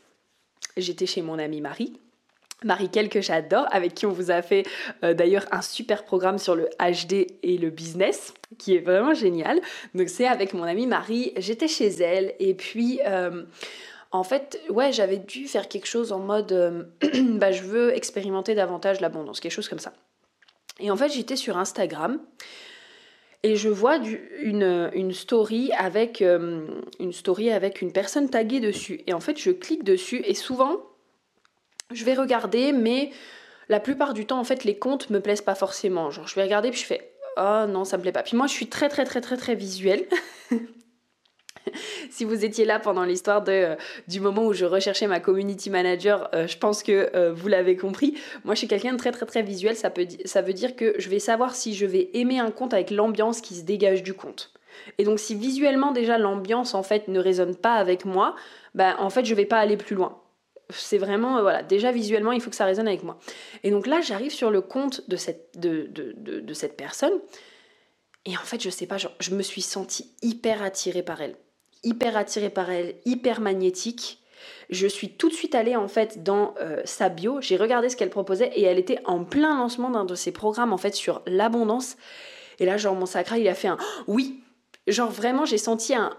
J'étais 0.75 1.05
chez 1.05 1.21
mon 1.21 1.39
amie 1.39 1.61
Marie. 1.61 1.97
Marie 2.63 2.89
Kel 2.89 3.09
que 3.09 3.21
j'adore, 3.21 3.67
avec 3.71 3.93
qui 3.93 4.05
on 4.05 4.11
vous 4.11 4.31
a 4.31 4.41
fait 4.41 4.65
euh, 5.03 5.13
d'ailleurs 5.13 5.45
un 5.51 5.61
super 5.61 6.03
programme 6.03 6.37
sur 6.37 6.55
le 6.55 6.67
HD 6.79 7.27
et 7.43 7.57
le 7.57 7.69
business, 7.69 8.33
qui 8.57 8.75
est 8.75 8.79
vraiment 8.79 9.13
génial. 9.13 9.61
Donc 9.93 10.09
c'est 10.09 10.27
avec 10.27 10.53
mon 10.53 10.63
amie 10.63 10.87
Marie, 10.87 11.31
j'étais 11.37 11.67
chez 11.67 11.87
elle 11.87 12.33
et 12.39 12.53
puis 12.53 12.99
en 14.15 14.23
fait, 14.23 14.61
ouais, 14.69 14.91
j'avais 14.91 15.17
dû 15.17 15.47
faire 15.47 15.67
quelque 15.67 15.87
chose 15.87 16.11
en 16.11 16.19
mode, 16.19 16.51
euh, 16.51 16.83
bah, 17.37 17.51
je 17.51 17.63
veux 17.63 17.95
expérimenter 17.95 18.55
davantage 18.55 19.01
l'abondance, 19.01 19.39
quelque 19.39 19.51
chose 19.51 19.69
comme 19.69 19.79
ça. 19.79 19.93
Et 20.79 20.91
en 20.91 20.97
fait, 20.97 21.09
j'étais 21.09 21.35
sur 21.35 21.57
Instagram 21.57 22.19
et 23.43 23.55
je 23.55 23.69
vois 23.69 23.97
une, 24.41 25.13
story 25.13 25.71
avec, 25.77 26.21
euh, 26.21 26.67
une 26.99 27.13
story 27.13 27.51
avec 27.51 27.81
une 27.81 27.91
personne 27.91 28.29
taguée 28.29 28.59
dessus. 28.59 29.01
Et 29.07 29.13
en 29.13 29.19
fait, 29.19 29.37
je 29.37 29.51
clique 29.51 29.83
dessus 29.83 30.21
et 30.25 30.33
souvent, 30.33 30.81
je 31.93 32.03
vais 32.03 32.15
regarder, 32.15 32.71
mais 32.71 33.11
la 33.69 33.79
plupart 33.79 34.13
du 34.13 34.25
temps, 34.25 34.39
en 34.39 34.43
fait, 34.43 34.63
les 34.63 34.77
comptes 34.77 35.09
me 35.09 35.19
plaisent 35.19 35.41
pas 35.41 35.55
forcément. 35.55 36.11
Genre, 36.11 36.27
je 36.27 36.35
vais 36.35 36.43
regarder 36.43 36.71
puis 36.71 36.79
je 36.81 36.85
fais, 36.85 37.13
oh 37.37 37.65
non, 37.67 37.85
ça 37.85 37.97
me 37.97 38.01
plaît 38.01 38.11
pas. 38.11 38.23
Puis 38.23 38.35
moi, 38.35 38.47
je 38.47 38.53
suis 38.53 38.67
très, 38.67 38.89
très, 38.89 39.05
très, 39.05 39.21
très, 39.21 39.37
très 39.37 39.55
visuelle. 39.55 40.05
si 42.15 42.23
vous 42.23 42.45
étiez 42.45 42.63
là 42.63 42.79
pendant 42.79 43.03
l'histoire 43.03 43.43
euh, 43.49 43.75
du 44.07 44.21
moment 44.21 44.45
où 44.45 44.53
je 44.53 44.63
recherchais 44.63 45.05
ma 45.05 45.19
community 45.19 45.69
manager, 45.69 46.29
euh, 46.33 46.47
je 46.47 46.57
pense 46.57 46.81
que 46.81 47.11
euh, 47.13 47.33
vous 47.33 47.49
l'avez 47.49 47.75
compris. 47.75 48.17
Moi, 48.45 48.55
je 48.55 48.59
suis 48.59 48.69
quelqu'un 48.69 48.93
de 48.93 48.97
très 48.97 49.11
très 49.11 49.25
très 49.25 49.41
visuel. 49.41 49.75
Ça, 49.75 49.89
peut, 49.89 50.07
ça 50.23 50.41
veut 50.41 50.53
dire 50.53 50.77
que 50.77 50.95
je 50.97 51.09
vais 51.09 51.19
savoir 51.19 51.55
si 51.55 51.75
je 51.75 51.85
vais 51.85 52.11
aimer 52.13 52.39
un 52.39 52.51
compte 52.51 52.73
avec 52.73 52.89
l'ambiance 52.89 53.41
qui 53.41 53.53
se 53.53 53.63
dégage 53.63 54.01
du 54.01 54.13
compte. 54.13 54.53
Et 54.97 55.03
donc, 55.03 55.19
si 55.19 55.35
visuellement 55.35 55.91
déjà 55.91 56.17
l'ambiance 56.17 56.73
en 56.73 56.83
fait 56.83 57.09
ne 57.09 57.19
résonne 57.19 57.55
pas 57.55 57.75
avec 57.75 58.05
moi, 58.05 58.35
ben 58.75 58.95
en 58.97 59.09
fait 59.09 59.25
je 59.25 59.35
vais 59.35 59.45
pas 59.45 59.59
aller 59.59 59.75
plus 59.75 59.95
loin. 59.95 60.21
C'est 60.69 60.97
vraiment, 60.97 61.41
voilà, 61.41 61.63
déjà 61.63 61.91
visuellement, 61.91 62.31
il 62.31 62.39
faut 62.39 62.49
que 62.49 62.55
ça 62.55 62.65
résonne 62.65 62.87
avec 62.87 63.03
moi. 63.03 63.19
Et 63.63 63.71
donc 63.71 63.87
là, 63.87 63.99
j'arrive 63.99 64.31
sur 64.31 64.51
le 64.51 64.61
compte 64.61 65.07
de 65.09 65.17
cette, 65.17 65.59
de, 65.59 65.87
de, 65.91 66.39
de, 66.39 66.53
cette 66.53 66.75
personne. 66.77 67.13
Et 68.25 68.35
en 68.35 68.45
fait, 68.45 68.63
je 68.63 68.69
sais 68.71 68.87
pas, 68.87 68.97
je 68.97 69.35
me 69.35 69.43
suis 69.43 69.61
sentie 69.61 70.11
hyper 70.23 70.63
attirée 70.63 71.03
par 71.03 71.21
elle 71.21 71.35
hyper 71.85 72.17
attirée 72.17 72.49
par 72.49 72.69
elle, 72.69 72.95
hyper 73.05 73.39
magnétique. 73.39 74.19
Je 74.69 74.87
suis 74.87 75.09
tout 75.09 75.29
de 75.29 75.33
suite 75.33 75.55
allée 75.55 75.75
en 75.75 75.87
fait 75.87 76.23
dans 76.23 76.53
euh, 76.59 76.81
sa 76.85 77.09
bio, 77.09 77.39
j'ai 77.39 77.55
regardé 77.57 77.89
ce 77.89 77.95
qu'elle 77.95 78.09
proposait 78.09 78.51
et 78.55 78.63
elle 78.63 78.79
était 78.79 78.99
en 79.05 79.23
plein 79.23 79.57
lancement 79.57 79.89
d'un 79.89 80.05
de 80.05 80.15
ses 80.15 80.31
programmes 80.31 80.73
en 80.73 80.77
fait 80.77 80.95
sur 80.95 81.21
l'abondance. 81.27 81.97
Et 82.59 82.65
là, 82.65 82.77
genre 82.77 82.95
mon 82.95 83.05
sacral, 83.05 83.39
il 83.39 83.47
a 83.47 83.55
fait 83.55 83.67
un 83.67 83.77
oui. 84.07 84.41
Genre 84.87 85.09
vraiment, 85.09 85.45
j'ai 85.45 85.57
senti 85.57 85.95
un, 85.95 86.11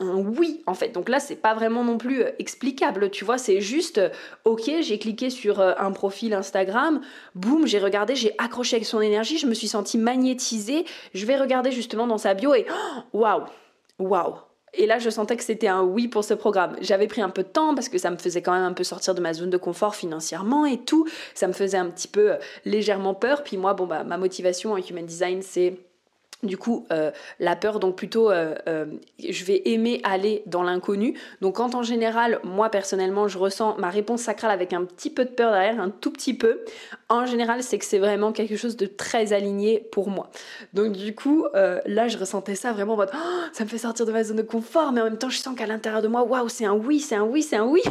oui 0.00 0.62
en 0.66 0.72
fait. 0.72 0.88
Donc 0.88 1.10
là, 1.10 1.20
c'est 1.20 1.36
pas 1.36 1.52
vraiment 1.52 1.84
non 1.84 1.98
plus 1.98 2.22
euh, 2.22 2.30
explicable, 2.38 3.10
tu 3.10 3.26
vois. 3.26 3.36
C'est 3.36 3.60
juste, 3.60 3.98
euh, 3.98 4.08
ok, 4.44 4.70
j'ai 4.80 4.98
cliqué 4.98 5.28
sur 5.28 5.60
un 5.60 5.92
profil 5.92 6.32
Instagram, 6.32 7.02
boum, 7.34 7.66
j'ai 7.66 7.78
regardé, 7.78 8.16
j'ai 8.16 8.32
accroché 8.38 8.76
avec 8.76 8.86
son 8.86 9.02
énergie, 9.02 9.36
je 9.36 9.46
me 9.46 9.52
suis 9.52 9.68
sentie 9.68 9.98
magnétisée. 9.98 10.86
Je 11.12 11.26
vais 11.26 11.36
regarder 11.36 11.70
justement 11.70 12.06
dans 12.06 12.16
sa 12.16 12.32
bio 12.32 12.54
et 12.54 12.64
waouh, 13.12 13.44
waouh, 13.98 14.36
et 14.76 14.86
là, 14.86 14.98
je 14.98 15.10
sentais 15.10 15.36
que 15.36 15.42
c'était 15.42 15.68
un 15.68 15.82
oui 15.82 16.08
pour 16.08 16.24
ce 16.24 16.34
programme. 16.34 16.76
J'avais 16.80 17.06
pris 17.06 17.22
un 17.22 17.30
peu 17.30 17.42
de 17.42 17.48
temps 17.48 17.74
parce 17.74 17.88
que 17.88 17.98
ça 17.98 18.10
me 18.10 18.16
faisait 18.16 18.42
quand 18.42 18.52
même 18.52 18.64
un 18.64 18.72
peu 18.72 18.84
sortir 18.84 19.14
de 19.14 19.20
ma 19.20 19.32
zone 19.32 19.50
de 19.50 19.56
confort 19.56 19.94
financièrement 19.94 20.66
et 20.66 20.78
tout. 20.78 21.06
Ça 21.34 21.46
me 21.48 21.52
faisait 21.52 21.78
un 21.78 21.86
petit 21.86 22.08
peu 22.08 22.32
euh, 22.32 22.36
légèrement 22.64 23.14
peur. 23.14 23.42
Puis 23.42 23.56
moi, 23.56 23.74
bon, 23.74 23.86
bah, 23.86 24.04
ma 24.04 24.18
motivation 24.18 24.72
en 24.72 24.76
human 24.76 25.06
design, 25.06 25.42
c'est 25.42 25.78
du 26.42 26.58
coup, 26.58 26.86
euh, 26.92 27.10
la 27.40 27.56
peur, 27.56 27.80
donc 27.80 27.96
plutôt, 27.96 28.30
euh, 28.30 28.54
euh, 28.68 28.86
je 29.18 29.44
vais 29.44 29.62
aimer 29.66 30.00
aller 30.04 30.42
dans 30.46 30.62
l'inconnu. 30.62 31.18
Donc 31.40 31.56
quand 31.56 31.74
en 31.74 31.82
général, 31.82 32.40
moi 32.44 32.68
personnellement, 32.68 33.26
je 33.26 33.38
ressens 33.38 33.76
ma 33.78 33.88
réponse 33.90 34.22
sacrale 34.22 34.50
avec 34.50 34.72
un 34.72 34.84
petit 34.84 35.10
peu 35.10 35.24
de 35.24 35.30
peur 35.30 35.52
derrière, 35.52 35.80
un 35.80 35.90
tout 35.90 36.10
petit 36.10 36.34
peu, 36.34 36.60
en 37.08 37.26
général, 37.26 37.62
c'est 37.62 37.78
que 37.78 37.84
c'est 37.84 37.98
vraiment 37.98 38.32
quelque 38.32 38.56
chose 38.56 38.76
de 38.76 38.86
très 38.86 39.32
aligné 39.32 39.80
pour 39.92 40.10
moi. 40.10 40.30
Donc 40.74 40.92
du 40.92 41.14
coup, 41.14 41.46
là, 41.54 42.08
je 42.08 42.18
ressentais 42.18 42.54
ça 42.54 42.72
vraiment 42.72 42.94
en 42.94 42.96
mode, 42.96 43.10
oh, 43.14 43.44
ça 43.52 43.64
me 43.64 43.68
fait 43.68 43.78
sortir 43.78 44.06
de 44.06 44.12
ma 44.12 44.24
zone 44.24 44.36
de 44.36 44.42
confort, 44.42 44.92
mais 44.92 45.00
en 45.00 45.04
même 45.04 45.18
temps, 45.18 45.30
je 45.30 45.38
sens 45.38 45.56
qu'à 45.56 45.66
l'intérieur 45.66 46.02
de 46.02 46.08
moi, 46.08 46.22
waouh, 46.22 46.48
c'est 46.48 46.66
un 46.66 46.74
oui, 46.74 47.00
c'est 47.00 47.16
un 47.16 47.24
oui, 47.24 47.42
c'est 47.42 47.56
un 47.56 47.66
oui. 47.66 47.82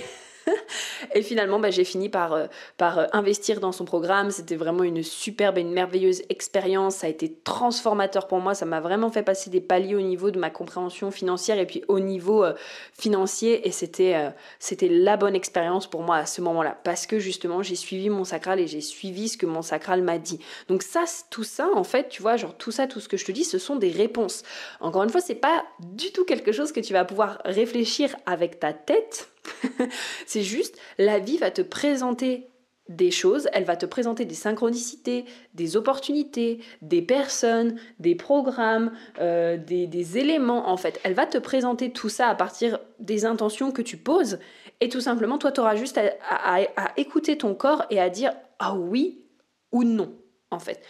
Et 1.13 1.21
finalement, 1.21 1.60
bah, 1.60 1.71
j'ai 1.71 1.84
fini 1.84 2.10
par, 2.10 2.34
euh, 2.34 2.47
euh, 2.81 3.08
investir 3.13 3.60
dans 3.60 3.71
son 3.71 3.86
programme. 3.86 4.31
C'était 4.31 4.55
vraiment 4.55 4.84
une 4.84 5.03
superbe 5.03 5.58
et 5.58 5.62
une 5.62 5.71
merveilleuse 5.71 6.23
expérience. 6.29 6.97
Ça 6.97 7.08
a 7.08 7.10
été 7.10 7.34
transformateur 7.43 8.27
pour 8.27 8.39
moi. 8.39 8.53
Ça 8.53 8.65
m'a 8.65 8.79
vraiment 8.79 9.10
fait 9.10 9.23
passer 9.23 9.49
des 9.49 9.62
paliers 9.62 9.95
au 9.95 10.01
niveau 10.01 10.31
de 10.31 10.39
ma 10.39 10.49
compréhension 10.49 11.12
financière 11.12 11.60
et 11.60 11.65
puis 11.65 11.84
au 11.88 11.99
niveau 11.99 12.43
euh, 12.43 12.53
financier. 12.97 13.67
Et 13.67 13.71
c'était 13.71 14.15
c'était 14.60 14.89
la 14.89 15.17
bonne 15.17 15.36
expérience 15.36 15.88
pour 15.88 16.01
moi 16.01 16.17
à 16.17 16.25
ce 16.25 16.41
moment-là. 16.41 16.77
Parce 16.84 17.08
que 17.08 17.19
justement, 17.19 17.63
j'ai 17.63 17.75
suivi 17.75 18.10
mon 18.10 18.23
sacral 18.23 18.60
et 18.60 18.67
j'ai 18.67 18.81
suivi 18.81 19.29
ce 19.29 19.38
que 19.38 19.45
mon 19.45 19.62
sacral 19.62 20.01
m'a 20.01 20.17
dit. 20.17 20.39
Donc 20.67 20.84
ça, 20.84 21.03
tout 21.29 21.43
ça, 21.43 21.69
en 21.73 21.84
fait, 21.84 22.10
tu 22.10 22.21
vois, 22.21 22.38
genre 22.38 22.55
tout 22.55 22.71
ça, 22.71 22.88
tout 22.88 22.99
ce 22.99 23.10
que 23.10 23.17
je 23.17 23.25
te 23.25 23.31
dis, 23.31 23.43
ce 23.43 23.58
sont 23.58 23.75
des 23.75 23.91
réponses. 23.91 24.43
Encore 24.79 25.03
une 25.03 25.10
fois, 25.10 25.21
c'est 25.21 25.36
pas 25.36 25.65
du 25.79 26.12
tout 26.12 26.25
quelque 26.25 26.51
chose 26.51 26.71
que 26.71 26.79
tu 26.79 26.93
vas 26.93 27.05
pouvoir 27.05 27.41
réfléchir 27.45 28.15
avec 28.25 28.60
ta 28.60 28.73
tête 28.73 29.29
c'est 30.25 30.41
juste, 30.41 30.77
la 30.97 31.19
vie 31.19 31.38
va 31.38 31.51
te 31.51 31.62
présenter 31.62 32.49
des 32.89 33.10
choses, 33.10 33.47
elle 33.53 33.63
va 33.63 33.75
te 33.75 33.86
présenter 33.86 34.25
des 34.25 34.36
synchronicités, 34.36 35.25
des 35.55 35.75
opportunités, 35.75 36.60
des 36.81 37.01
personnes, 37.01 37.79
des 37.99 38.13
programmes, 38.13 38.91
euh, 39.19 39.58
des, 39.58 40.17
éléments 40.17 40.69
en 40.69 40.77
fait. 40.77 40.99
Elle 41.03 41.13
va 41.13 41.25
te 41.25 41.39
présenter 41.39 41.91
tout 41.91 42.10
ça 42.10 42.27
à 42.27 42.36
partir 42.36 42.79
des 42.99 43.25
intentions 43.25 43.71
que 43.71 43.81
tu 43.81 43.97
poses 43.97 44.38
et 44.81 44.89
tout 44.89 45.01
simplement 45.01 45.38
toi 45.38 45.51
tu 45.51 45.62
auras 45.62 45.75
juste 45.75 45.97
à, 45.97 46.60
écouter 46.97 47.38
ton 47.38 47.55
corps 47.55 47.86
et 47.89 47.99
à 47.99 48.10
dire 48.10 48.34
ah 48.60 48.75
oui 48.75 49.23
ou 49.71 49.84
non 49.84 50.13
en 50.51 50.60
fait. 50.60 50.81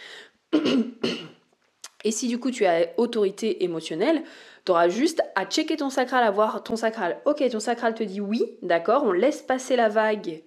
Et 2.04 2.12
si 2.12 2.28
du 2.28 2.38
coup 2.38 2.52
tu 2.52 2.66
as 2.66 2.86
autorité 2.98 3.64
émotionnelle, 3.64 4.22
tu 4.66 4.72
auras 4.72 4.88
juste 4.88 5.22
à 5.36 5.46
checker 5.46 5.76
ton 5.76 5.90
sacral, 5.90 6.24
à 6.24 6.30
voir 6.30 6.62
ton 6.64 6.74
sacral. 6.74 7.20
Ok, 7.24 7.48
ton 7.50 7.60
sacral 7.60 7.94
te 7.94 8.02
dit 8.02 8.20
oui, 8.20 8.58
d'accord, 8.62 9.04
on 9.04 9.12
laisse 9.12 9.40
passer 9.40 9.76
la 9.76 9.88
vague 9.88 10.42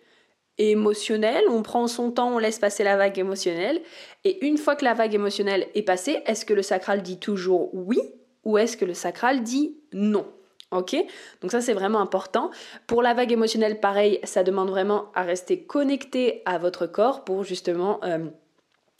émotionnelle, 0.58 1.46
on 1.50 1.64
prend 1.64 1.88
son 1.88 2.12
temps, 2.12 2.36
on 2.36 2.38
laisse 2.38 2.60
passer 2.60 2.84
la 2.84 2.98
vague 2.98 3.18
émotionnelle. 3.18 3.82
Et 4.26 4.46
une 4.46 4.58
fois 4.58 4.76
que 4.76 4.84
la 4.84 4.94
vague 4.94 5.16
émotionnelle 5.16 5.68
est 5.74 5.84
passée, 5.84 6.22
est-ce 6.26 6.46
que 6.46 6.54
le 6.54 6.62
sacral 6.62 7.02
dit 7.02 7.18
toujours 7.18 7.74
oui 7.74 8.00
ou 8.44 8.58
est-ce 8.58 8.76
que 8.76 8.86
le 8.86 8.94
sacral 8.94 9.42
dit 9.42 9.78
non? 9.94 10.28
Ok? 10.72 10.98
Donc 11.42 11.52
ça 11.52 11.62
c'est 11.62 11.74
vraiment 11.74 12.02
important. 12.02 12.52
Pour 12.88 13.02
la 13.02 13.14
vague 13.14 13.32
émotionnelle, 13.32 13.80
pareil, 13.80 14.20
ça 14.26 14.44
demande 14.44 14.70
vraiment 14.70 15.06
à 15.16 15.24
rester 15.24 15.64
connecté 15.64 16.42
à 16.46 16.58
votre 16.58 16.86
corps 16.86 17.24
pour 17.24 17.44
justement... 17.44 18.00
Euh, 18.04 18.28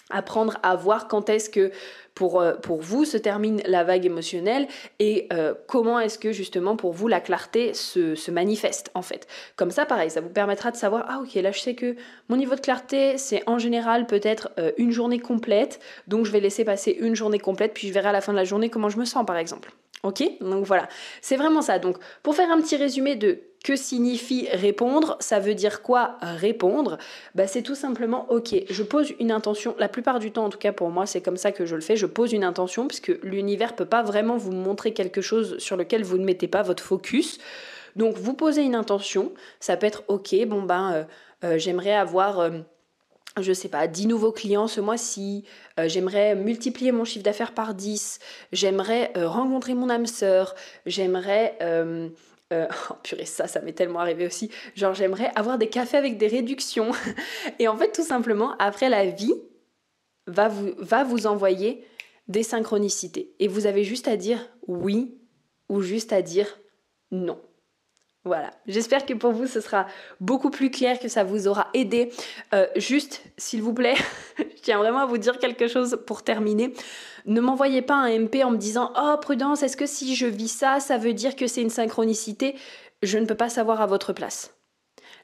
apprendre 0.10 0.58
à 0.64 0.76
voir 0.76 1.08
quand 1.08 1.30
est-ce 1.30 1.50
que 1.50 1.72
pour, 2.16 2.42
euh, 2.42 2.56
pour 2.56 2.82
vous 2.82 3.06
se 3.06 3.18
termine 3.18 3.62
la 3.66 3.84
vague 3.84 4.06
émotionnelle 4.06 4.68
et 5.00 5.28
euh, 5.32 5.54
comment 5.68 6.00
est-ce 6.00 6.20
que 6.20 6.32
justement 6.32 6.76
pour 6.76 6.92
vous 6.92 7.08
la 7.08 7.22
clarté 7.22 7.74
se, 7.74 8.30
manifeste 8.30 8.92
en 8.94 9.02
fait. 9.02 9.28
Comme 9.56 9.72
ça 9.72 9.86
pareil, 9.86 10.10
ça 10.10 10.20
vous 10.22 10.30
permettra 10.30 10.72
de 10.72 10.76
savoir, 10.76 11.06
ah 11.08 11.22
ok 11.22 11.36
là 11.36 11.52
je 11.52 11.60
sais 11.60 11.76
que 11.76 11.96
mon 12.28 12.36
niveau 12.36 12.56
de 12.56 12.60
clarté 12.60 13.18
c'est 13.18 13.42
en 13.48 13.58
général 13.58 14.06
peut-être 14.06 14.50
euh, 14.60 14.72
une 14.78 14.92
journée 14.92 15.20
complète, 15.20 15.80
donc 16.08 16.26
je 16.26 16.32
vais 16.32 16.42
laisser 16.42 16.66
passer 16.66 16.98
une 17.00 17.16
journée 17.16 17.40
complète 17.40 17.74
puis 17.74 17.88
je 17.88 17.94
verrai 17.94 18.10
à 18.10 18.14
la 18.14 18.22
fin 18.22 18.34
de 18.34 18.38
la 18.38 18.44
journée 18.44 18.70
comment 18.70 18.90
je 18.90 18.98
me 18.98 19.06
sens 19.06 19.26
par 19.26 19.38
exemple. 19.38 19.72
Ok 20.04 20.24
Donc 20.40 20.66
voilà, 20.66 20.88
c'est 21.22 21.36
vraiment 21.36 21.62
ça. 21.62 21.78
Donc 21.80 21.98
pour 22.24 22.36
faire 22.36 22.50
un 22.52 22.62
petit 22.62 22.78
résumé 22.78 23.16
de 23.16 23.42
que 23.64 23.76
signifie 23.76 24.48
répondre 24.54 25.18
Ça 25.20 25.40
veut 25.40 25.54
dire 25.54 25.82
quoi 25.82 26.18
répondre? 26.22 26.98
Bah, 27.36 27.48
C'est 27.48 27.62
tout 27.62 27.76
simplement, 27.76 28.26
ok, 28.32 28.56
je 28.70 28.84
pose 28.84 29.14
une 29.20 29.32
intention, 29.32 29.76
la 29.78 29.90
plupart 29.90 30.20
du 30.20 30.32
temps 30.32 30.46
en 30.46 30.50
tout 30.50 30.58
cas 30.58 30.72
pour 30.72 30.90
moi 30.90 31.06
c'est 31.06 31.20
comme 31.20 31.36
ça 31.36 31.52
que 31.52 31.66
je 31.66 31.76
le 31.76 31.82
fais, 31.82 31.98
je 31.98 32.06
pose 32.06 32.32
une 32.32 32.46
intention 32.46 32.88
puisque 32.88 33.12
l'univers 33.22 33.76
peut 33.76 33.86
pas 33.86 34.02
vraiment 34.02 34.38
vous 34.38 34.54
montrer 34.54 34.94
quelque 34.94 35.22
chose 35.22 35.58
sur 35.58 35.76
lequel 35.76 36.04
vous 36.04 36.18
ne 36.18 36.24
mettez 36.24 36.48
pas 36.48 36.62
votre 36.62 36.84
focus. 36.84 37.40
Donc 37.98 38.16
vous 38.18 38.34
posez 38.34 38.62
une 38.62 38.76
intention, 38.76 39.34
ça 39.60 39.76
peut 39.76 39.88
être 39.88 40.04
ok, 40.08 40.34
bon 40.48 40.62
ben 40.62 40.94
euh, 40.94 41.04
euh, 41.44 41.58
j'aimerais 41.58 41.96
avoir... 41.96 42.40
Euh, 42.40 42.60
je 43.42 43.54
sais 43.54 43.70
pas, 43.70 43.88
10 43.88 44.08
nouveaux 44.08 44.32
clients 44.32 44.68
ce 44.68 44.82
mois-ci, 44.82 45.46
j'aimerais 45.86 46.36
multiplier 46.36 46.92
mon 46.92 47.06
chiffre 47.06 47.24
d'affaires 47.24 47.54
par 47.54 47.74
10, 47.74 48.20
j'aimerais 48.52 49.12
rencontrer 49.16 49.74
mon 49.74 49.90
âme 49.90 50.06
sœur, 50.06 50.56
j'aimerais 50.86 51.58
euh, 52.52 52.68
oh 52.90 52.96
purée, 53.04 53.26
ça, 53.26 53.48
ça 53.48 53.62
m'est 53.62 53.74
tellement 53.74 54.00
arrivé 54.00 54.26
aussi. 54.26 54.50
Genre, 54.76 54.94
j'aimerais 54.94 55.32
avoir 55.36 55.58
des 55.58 55.70
cafés 55.70 55.98
avec 55.98 56.18
des 56.18 56.28
réductions. 56.28 56.92
Et 57.60 57.68
en 57.68 57.78
fait, 57.78 57.92
tout 57.92 58.04
simplement, 58.04 58.56
après, 58.58 58.90
la 58.90 59.06
vie 59.06 59.34
va 60.28 60.48
vous, 60.48 60.72
va 60.78 61.04
vous 61.04 61.28
envoyer 61.28 61.84
des 62.28 62.44
synchronicités. 62.44 63.34
Et 63.40 63.48
vous 63.48 63.66
avez 63.66 63.84
juste 63.84 64.08
à 64.08 64.18
dire 64.18 64.50
oui 64.68 65.18
ou 65.68 65.82
juste 65.82 66.14
à 66.14 66.22
dire 66.22 66.60
non. 67.12 67.40
Voilà, 68.30 68.52
j'espère 68.68 69.08
que 69.08 69.16
pour 69.16 69.32
vous 69.32 69.48
ce 69.48 69.60
sera 69.60 69.88
beaucoup 70.20 70.52
plus 70.52 70.70
clair, 70.70 71.00
que 71.00 71.08
ça 71.08 71.24
vous 71.24 71.48
aura 71.48 71.70
aidé. 71.74 72.12
Euh, 72.54 72.68
juste, 72.76 73.24
s'il 73.38 73.64
vous 73.64 73.74
plaît, 73.74 73.96
je 74.38 74.62
tiens 74.62 74.78
vraiment 74.78 75.00
à 75.00 75.08
vous 75.08 75.18
dire 75.18 75.40
quelque 75.40 75.68
chose 75.68 75.98
pour 76.06 76.22
terminer. 76.22 76.72
Ne 77.26 77.42
m'envoyez 77.42 77.82
pas 77.82 77.96
un 77.96 78.20
MP 78.20 78.44
en 78.44 78.52
me 78.52 78.58
disant 78.58 78.94
Oh 78.96 79.16
prudence, 79.20 79.64
est-ce 79.64 79.76
que 79.76 79.88
si 79.88 80.16
je 80.16 80.28
vis 80.28 80.48
ça, 80.48 80.80
ça 80.80 81.00
veut 81.00 81.14
dire 81.14 81.36
que 81.36 81.48
c'est 81.48 81.64
une 81.64 81.72
synchronicité? 81.72 82.56
Je 83.02 83.18
ne 83.18 83.26
peux 83.26 83.34
pas 83.34 83.50
savoir 83.50 83.82
à 83.82 83.88
votre 83.88 84.14
place. 84.14 84.54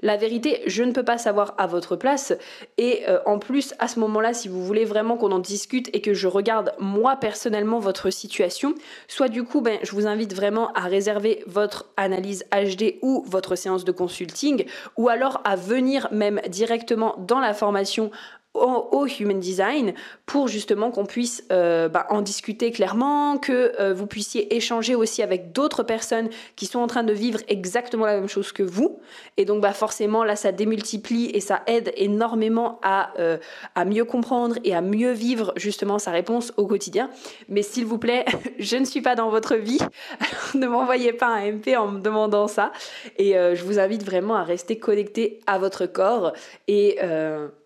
La 0.01 0.17
vérité, 0.17 0.61
je 0.67 0.83
ne 0.83 0.91
peux 0.91 1.03
pas 1.03 1.17
savoir 1.17 1.53
à 1.57 1.67
votre 1.67 1.95
place. 1.95 2.33
Et 2.77 3.03
euh, 3.07 3.19
en 3.25 3.39
plus, 3.39 3.73
à 3.79 3.87
ce 3.87 3.99
moment-là, 3.99 4.33
si 4.33 4.47
vous 4.47 4.63
voulez 4.63 4.85
vraiment 4.85 5.17
qu'on 5.17 5.31
en 5.31 5.39
discute 5.39 5.89
et 5.93 6.01
que 6.01 6.13
je 6.13 6.27
regarde 6.27 6.73
moi 6.79 7.15
personnellement 7.15 7.79
votre 7.79 8.09
situation, 8.09 8.75
soit 9.07 9.29
du 9.29 9.43
coup, 9.43 9.61
ben, 9.61 9.79
je 9.83 9.91
vous 9.91 10.07
invite 10.07 10.33
vraiment 10.33 10.71
à 10.73 10.81
réserver 10.81 11.43
votre 11.47 11.85
analyse 11.97 12.45
HD 12.51 12.95
ou 13.01 13.23
votre 13.27 13.55
séance 13.55 13.85
de 13.85 13.91
consulting, 13.91 14.65
ou 14.97 15.09
alors 15.09 15.41
à 15.43 15.55
venir 15.55 16.07
même 16.11 16.41
directement 16.49 17.15
dans 17.17 17.39
la 17.39 17.53
formation 17.53 18.11
au, 18.55 19.05
Human 19.19 19.39
Design 19.39 19.93
pour 20.25 20.47
justement 20.47 20.91
qu'on 20.91 21.05
puisse 21.05 21.43
euh, 21.51 21.87
bah, 21.87 22.07
en 22.09 22.21
discuter 22.21 22.71
clairement, 22.71 23.37
que 23.37 23.73
euh, 23.79 23.93
vous 23.93 24.07
puissiez 24.07 24.55
échanger 24.55 24.95
aussi 24.95 25.21
avec 25.21 25.51
d'autres 25.51 25.83
personnes 25.83 26.29
qui 26.55 26.65
sont 26.65 26.79
en 26.79 26.87
train 26.87 27.03
de 27.03 27.13
vivre 27.13 27.39
exactement 27.47 28.05
la 28.05 28.15
même 28.15 28.27
chose 28.27 28.51
que 28.51 28.63
vous. 28.63 28.99
Et 29.37 29.45
donc 29.45 29.61
bah, 29.61 29.73
forcément 29.73 30.23
là 30.23 30.35
ça 30.35 30.51
démultiplie 30.51 31.29
et 31.33 31.39
ça 31.39 31.61
aide 31.67 31.91
énormément 31.95 32.79
à, 32.81 33.13
euh, 33.19 33.37
à 33.75 33.85
mieux 33.85 34.05
comprendre 34.05 34.55
et 34.63 34.73
à 34.73 34.81
mieux 34.81 35.11
vivre 35.11 35.53
justement 35.55 35.99
sa 35.99 36.11
réponse 36.11 36.51
au 36.57 36.65
quotidien. 36.65 37.09
Mais 37.47 37.61
s'il 37.61 37.85
vous 37.85 37.97
plaît, 37.99 38.25
je 38.59 38.77
ne 38.77 38.85
suis 38.85 39.01
pas 39.01 39.15
dans 39.15 39.29
votre 39.29 39.55
vie, 39.55 39.79
ne 40.55 40.67
m'envoyez 40.67 41.13
pas 41.13 41.27
un 41.27 41.51
MP 41.51 41.75
en 41.77 41.87
me 41.87 41.99
demandant 41.99 42.47
ça. 42.47 42.71
Et 43.17 43.33
je 43.33 43.63
vous 43.63 43.79
invite 43.79 44.03
vraiment 44.03 44.35
à 44.35 44.43
rester 44.43 44.77
connecté 44.77 45.39
à 45.47 45.57
votre 45.57 45.85
corps 45.85 46.33
et, 46.67 46.99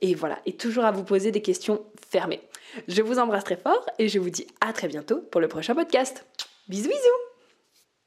et 0.01 0.15
voilà. 0.15 0.37
Et 0.45 0.53
à 0.85 0.91
vous 0.91 1.03
poser 1.03 1.31
des 1.31 1.41
questions 1.41 1.85
fermées. 2.09 2.41
Je 2.87 3.01
vous 3.01 3.19
embrasse 3.19 3.43
très 3.43 3.57
fort 3.57 3.85
et 3.97 4.09
je 4.09 4.19
vous 4.19 4.29
dis 4.29 4.47
à 4.61 4.73
très 4.73 4.87
bientôt 4.87 5.21
pour 5.31 5.41
le 5.41 5.47
prochain 5.47 5.75
podcast. 5.75 6.25
Bisous 6.67 6.89
bisous 6.89 7.28